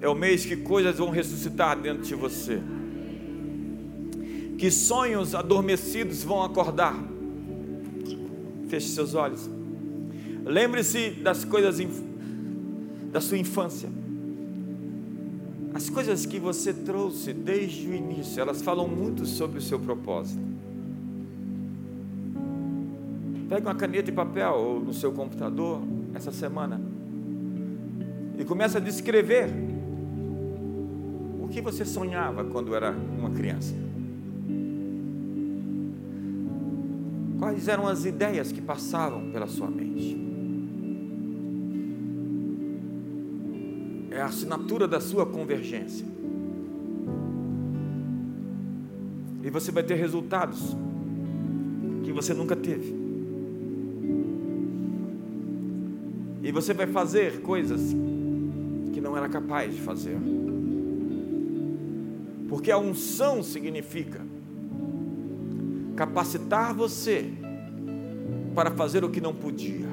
[0.00, 2.60] é o mês que coisas vão ressuscitar dentro de você,
[4.56, 6.96] que sonhos adormecidos vão acordar.
[8.68, 9.48] Feche seus olhos.
[10.44, 11.78] Lembre-se das coisas
[13.12, 13.88] da sua infância.
[15.74, 20.40] As coisas que você trouxe desde o início, elas falam muito sobre o seu propósito.
[23.48, 25.82] Pegue uma caneta e papel ou no seu computador
[26.14, 26.80] essa semana
[28.38, 29.69] e começa a descrever
[31.50, 33.74] que você sonhava quando era uma criança.
[37.38, 40.16] Quais eram as ideias que passavam pela sua mente?
[44.10, 46.06] É a assinatura da sua convergência.
[49.42, 50.76] E você vai ter resultados
[52.04, 52.94] que você nunca teve.
[56.42, 57.94] E você vai fazer coisas
[58.92, 60.18] que não era capaz de fazer.
[62.50, 64.20] Porque a unção significa
[65.94, 67.26] capacitar você
[68.56, 69.86] para fazer o que não podia.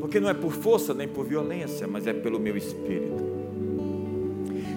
[0.00, 3.22] Porque não é por força nem por violência, mas é pelo meu espírito.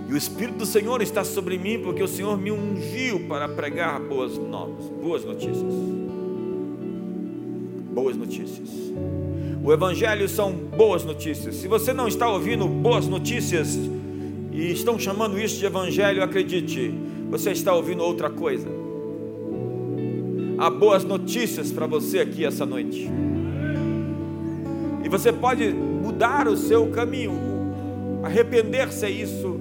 [0.10, 4.00] E o Espírito do Senhor está sobre mim, porque o Senhor me ungiu para pregar
[4.00, 5.74] boas novas, boas notícias.
[7.94, 8.70] Boas notícias.
[9.64, 11.56] O Evangelho são boas notícias.
[11.56, 13.80] Se você não está ouvindo boas notícias
[14.56, 16.94] e estão chamando isso de Evangelho, acredite,
[17.30, 18.70] você está ouvindo outra coisa.
[20.58, 23.10] Há boas notícias para você aqui essa noite.
[25.04, 27.34] E você pode mudar o seu caminho,
[28.24, 29.60] arrepender-se é isso,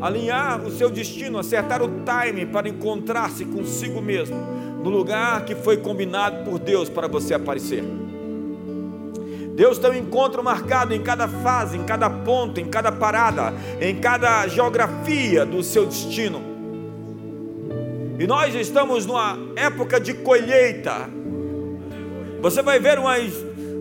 [0.00, 4.36] alinhar o seu destino, acertar o time para encontrar-se consigo mesmo,
[4.84, 7.82] no lugar que foi combinado por Deus para você aparecer.
[9.56, 13.96] Deus tem um encontro marcado em cada fase, em cada ponto, em cada parada, em
[13.96, 16.42] cada geografia do seu destino.
[18.18, 21.08] E nós estamos numa época de colheita.
[22.42, 23.16] Você vai ver uma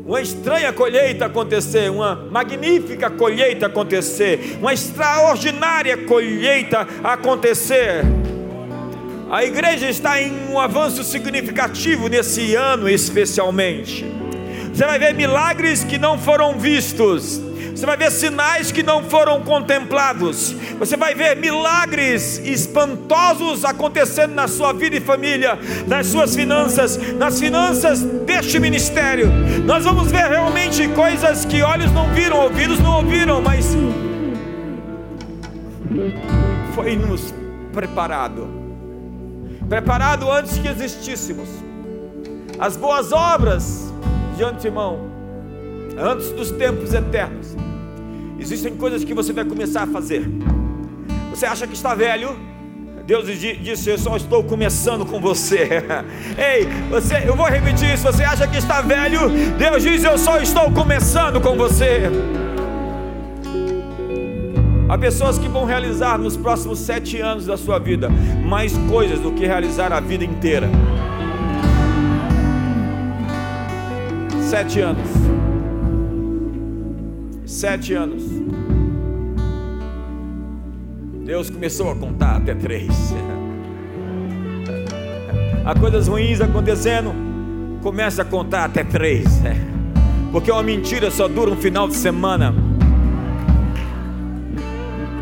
[0.05, 8.03] uma estranha colheita acontecer, uma magnífica colheita acontecer, uma extraordinária colheita acontecer.
[9.29, 14.05] A igreja está em um avanço significativo nesse ano, especialmente.
[14.75, 17.39] Você vai ver milagres que não foram vistos,
[17.73, 24.49] você vai ver sinais que não foram contemplados, você vai ver milagres espantosos acontecendo na
[24.49, 25.57] sua vida e família,
[25.87, 29.31] nas suas finanças, nas finanças deste ministério.
[29.63, 33.77] Nós vamos ver realmente coisas que olhos não viram, ouvidos não ouviram, mas
[36.75, 37.33] foi nos
[37.71, 38.65] preparado
[39.69, 41.47] preparado antes que existíssemos.
[42.59, 43.85] As boas obras
[44.35, 44.99] de antemão,
[45.97, 47.55] antes dos tempos eternos.
[48.39, 50.29] Existem coisas que você vai começar a fazer.
[51.29, 52.35] Você acha que está velho?
[53.05, 55.83] Deus disse: Eu só estou começando com você.
[56.37, 58.03] Ei, você, eu vou repetir isso.
[58.03, 59.29] Você acha que está velho?
[59.57, 62.09] Deus diz: Eu só estou começando com você.
[64.87, 68.07] Há pessoas que vão realizar nos próximos sete anos da sua vida
[68.45, 70.69] mais coisas do que realizar a vida inteira.
[74.45, 75.09] Sete anos.
[77.47, 78.23] Sete anos.
[81.25, 82.89] Deus começou a contar até três.
[85.65, 87.11] Há coisas ruins acontecendo,
[87.81, 89.25] começa a contar até três.
[90.31, 92.53] Porque uma mentira só dura um final de semana.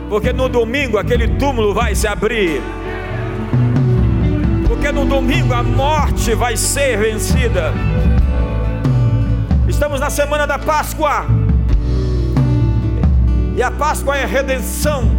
[0.09, 2.61] Porque no domingo aquele túmulo vai se abrir.
[4.67, 7.71] Porque no domingo a morte vai ser vencida.
[9.83, 11.25] Estamos na semana da Páscoa.
[13.53, 15.11] E a Páscoa é a redenção,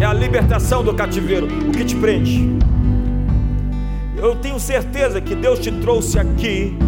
[0.00, 2.48] é a libertação do cativeiro, o que te prende.
[4.16, 6.78] Eu tenho certeza que Deus te trouxe aqui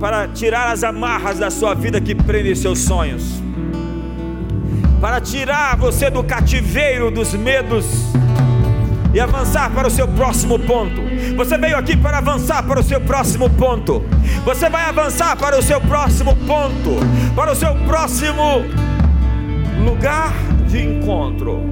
[0.00, 3.40] para tirar as amarras da sua vida que prendem seus sonhos,
[5.00, 7.86] para tirar você do cativeiro dos medos
[9.14, 11.07] e avançar para o seu próximo ponto.
[11.36, 14.04] Você veio aqui para avançar para o seu próximo ponto.
[14.44, 16.96] Você vai avançar para o seu próximo ponto,
[17.34, 18.62] para o seu próximo
[19.84, 20.32] lugar
[20.68, 21.62] de encontro.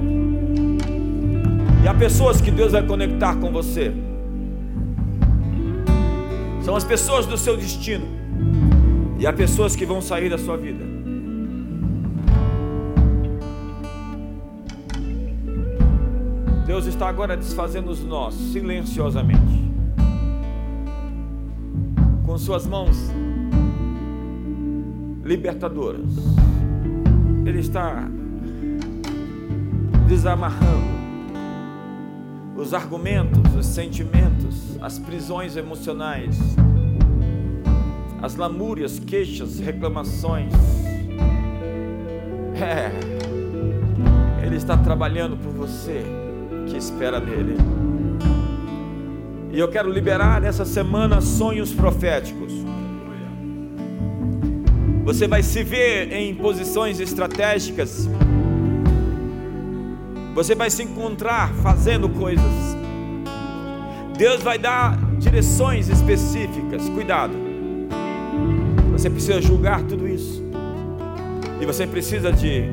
[1.83, 3.93] E há pessoas que Deus vai conectar com você.
[6.61, 8.05] São as pessoas do seu destino.
[9.19, 10.96] E há pessoas que vão sair da sua vida.
[16.77, 19.73] Deus está agora desfazendo os nós silenciosamente.
[22.23, 22.95] Com suas mãos
[25.23, 26.05] libertadoras.
[27.47, 28.07] Ele está
[30.07, 30.85] desamarrando
[32.55, 36.37] os argumentos, os sentimentos, as prisões emocionais,
[38.21, 40.53] as lamúrias, queixas, reclamações.
[42.53, 42.91] É,
[44.45, 46.26] Ele está trabalhando por você
[46.69, 47.55] que espera nele.
[49.51, 52.53] E eu quero liberar nessa semana sonhos proféticos.
[55.03, 58.09] Você vai se ver em posições estratégicas.
[60.35, 62.45] Você vai se encontrar fazendo coisas.
[64.17, 66.87] Deus vai dar direções específicas.
[66.89, 67.33] Cuidado.
[68.91, 70.43] Você precisa julgar tudo isso.
[71.61, 72.65] E você precisa de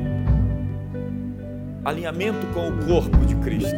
[1.85, 3.77] alinhamento com o corpo de Cristo.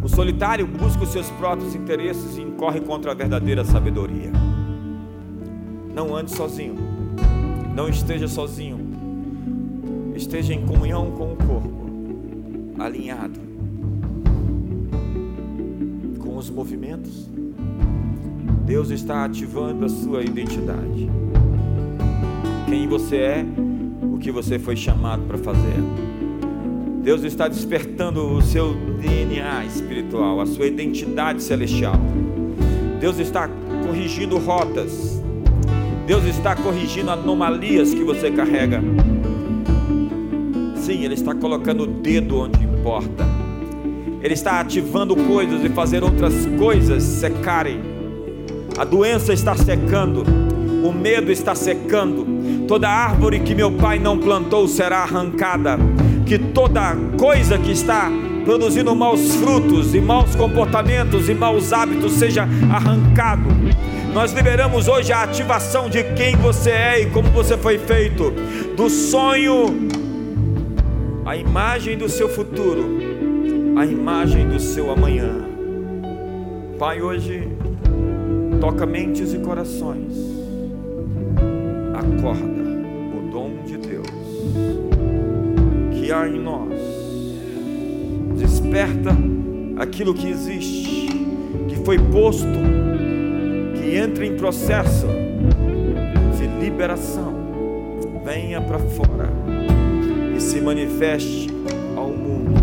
[0.00, 4.30] O solitário busca os seus próprios interesses e incorre contra a verdadeira sabedoria.
[5.92, 6.76] Não ande sozinho.
[7.74, 8.78] Não esteja sozinho.
[10.14, 13.40] Esteja em comunhão com o corpo, alinhado
[16.20, 17.28] com os movimentos.
[18.64, 21.10] Deus está ativando a sua identidade.
[22.68, 23.46] quem você é,
[24.24, 25.76] que você foi chamado para fazer.
[27.02, 32.00] Deus está despertando o seu DNA espiritual, a sua identidade celestial.
[32.98, 33.50] Deus está
[33.86, 35.22] corrigindo rotas.
[36.06, 38.80] Deus está corrigindo anomalias que você carrega.
[40.76, 43.26] Sim, Ele está colocando o dedo onde importa.
[44.22, 47.78] Ele está ativando coisas e fazer outras coisas secarem.
[48.78, 50.24] A doença está secando,
[50.82, 52.43] o medo está secando.
[52.66, 55.78] Toda árvore que meu pai não plantou será arrancada.
[56.24, 58.10] Que toda coisa que está
[58.44, 63.48] produzindo maus frutos e maus comportamentos e maus hábitos seja arrancado.
[64.14, 68.32] Nós liberamos hoje a ativação de quem você é e como você foi feito,
[68.76, 69.88] do sonho,
[71.26, 72.84] a imagem do seu futuro,
[73.76, 75.48] a imagem do seu amanhã.
[76.78, 77.48] Pai, hoje
[78.60, 80.12] toca mentes e corações,
[81.92, 82.53] acorda
[86.04, 86.68] que há em nós
[88.36, 89.16] desperta
[89.78, 91.08] aquilo que existe,
[91.66, 92.46] que foi posto,
[93.74, 95.06] que entra em processo
[96.36, 97.32] de liberação.
[98.22, 99.30] Venha para fora
[100.36, 101.48] e se manifeste
[101.96, 102.60] ao mundo.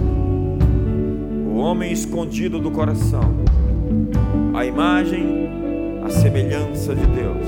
[1.52, 3.34] O homem escondido do coração,
[4.54, 5.50] a imagem,
[6.06, 7.48] a semelhança de Deus.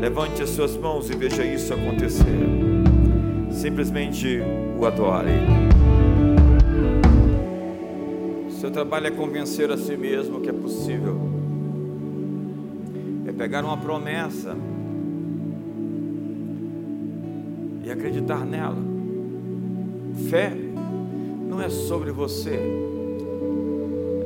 [0.00, 2.24] Levante as suas mãos e veja isso acontecer.
[3.50, 4.42] Simplesmente
[4.78, 5.30] o adore.
[8.50, 11.16] Seu trabalho é convencer a si mesmo que é possível.
[13.26, 14.56] É pegar uma promessa
[17.84, 18.76] e acreditar nela.
[20.28, 20.52] Fé
[21.48, 22.58] não é sobre você,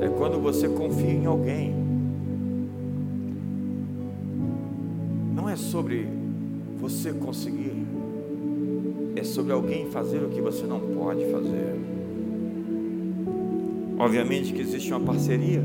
[0.01, 1.75] é quando você confia em alguém.
[5.35, 6.09] Não é sobre
[6.79, 7.80] você conseguir,
[9.21, 11.79] é sobre alguém fazer o que você não pode fazer.
[13.99, 15.63] Obviamente que existe uma parceria,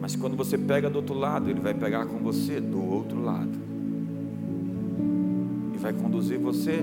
[0.00, 3.52] mas quando você pega do outro lado, ele vai pegar com você do outro lado
[5.74, 6.82] e vai conduzir você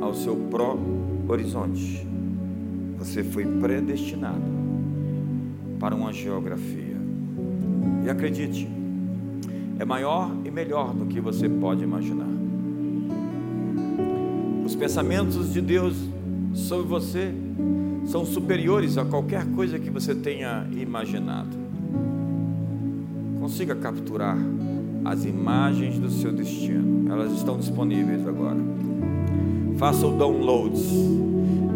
[0.00, 2.04] ao seu próprio horizonte.
[2.98, 4.42] Você foi predestinado
[5.78, 6.96] para uma geografia.
[8.04, 8.68] E acredite,
[9.78, 12.33] é maior e melhor do que você pode imaginar.
[14.74, 15.94] Os pensamentos de Deus
[16.52, 17.32] sobre você
[18.06, 21.56] são superiores a qualquer coisa que você tenha imaginado.
[23.38, 24.36] Consiga capturar
[25.04, 28.58] as imagens do seu destino, elas estão disponíveis agora.
[29.76, 30.76] Faça o download.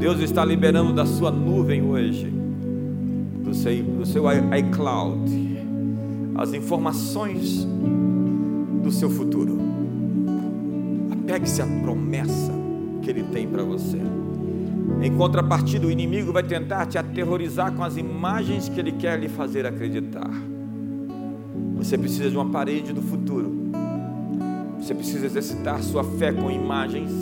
[0.00, 2.28] Deus está liberando da sua nuvem hoje,
[3.44, 4.24] do seu, do seu
[4.58, 5.30] iCloud,
[6.34, 7.64] as informações
[8.82, 9.56] do seu futuro.
[11.12, 12.57] Apegue-se à promessa
[13.39, 13.98] tem para você.
[15.01, 19.28] Em contrapartida, o inimigo vai tentar te aterrorizar com as imagens que ele quer lhe
[19.28, 20.28] fazer acreditar.
[21.77, 23.70] Você precisa de uma parede do futuro.
[24.81, 27.12] Você precisa exercitar sua fé com imagens.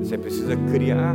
[0.00, 1.14] Você precisa criar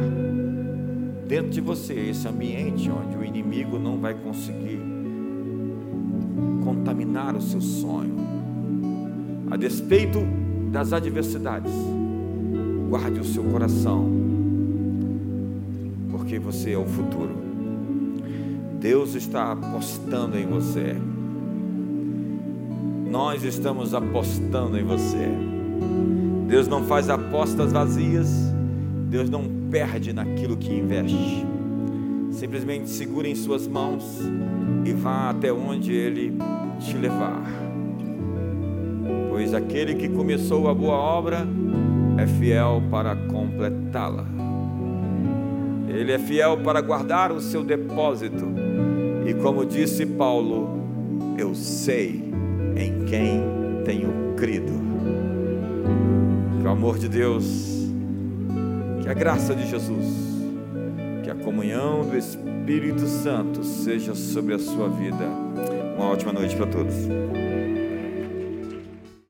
[1.27, 4.79] dentro de você esse ambiente onde o inimigo não vai conseguir
[6.63, 8.15] contaminar o seu sonho.
[9.51, 10.19] A despeito
[10.71, 11.73] das adversidades,
[12.87, 14.27] guarde o seu coração
[16.27, 17.35] porque você é o futuro.
[18.81, 20.95] Deus está apostando em você.
[23.09, 25.29] Nós estamos apostando em você.
[26.47, 28.27] Deus não faz apostas vazias.
[29.09, 31.45] Deus não perde naquilo que investe.
[32.31, 34.19] Simplesmente segure em suas mãos
[34.83, 36.33] e vá até onde Ele
[36.79, 37.41] te levar.
[39.29, 41.47] Pois aquele que começou a boa obra
[42.17, 44.25] é fiel para completá-la.
[45.87, 48.45] Ele é fiel para guardar o seu depósito.
[49.25, 50.69] E como disse Paulo,
[51.37, 52.31] eu sei
[52.75, 53.41] em quem
[53.85, 54.73] tenho crido.
[56.59, 57.89] Que o amor de Deus,
[59.01, 60.05] que a graça de Jesus,
[61.23, 65.25] que a comunhão do Espírito Santo seja sobre a sua vida.
[65.95, 66.95] Uma ótima noite para todos.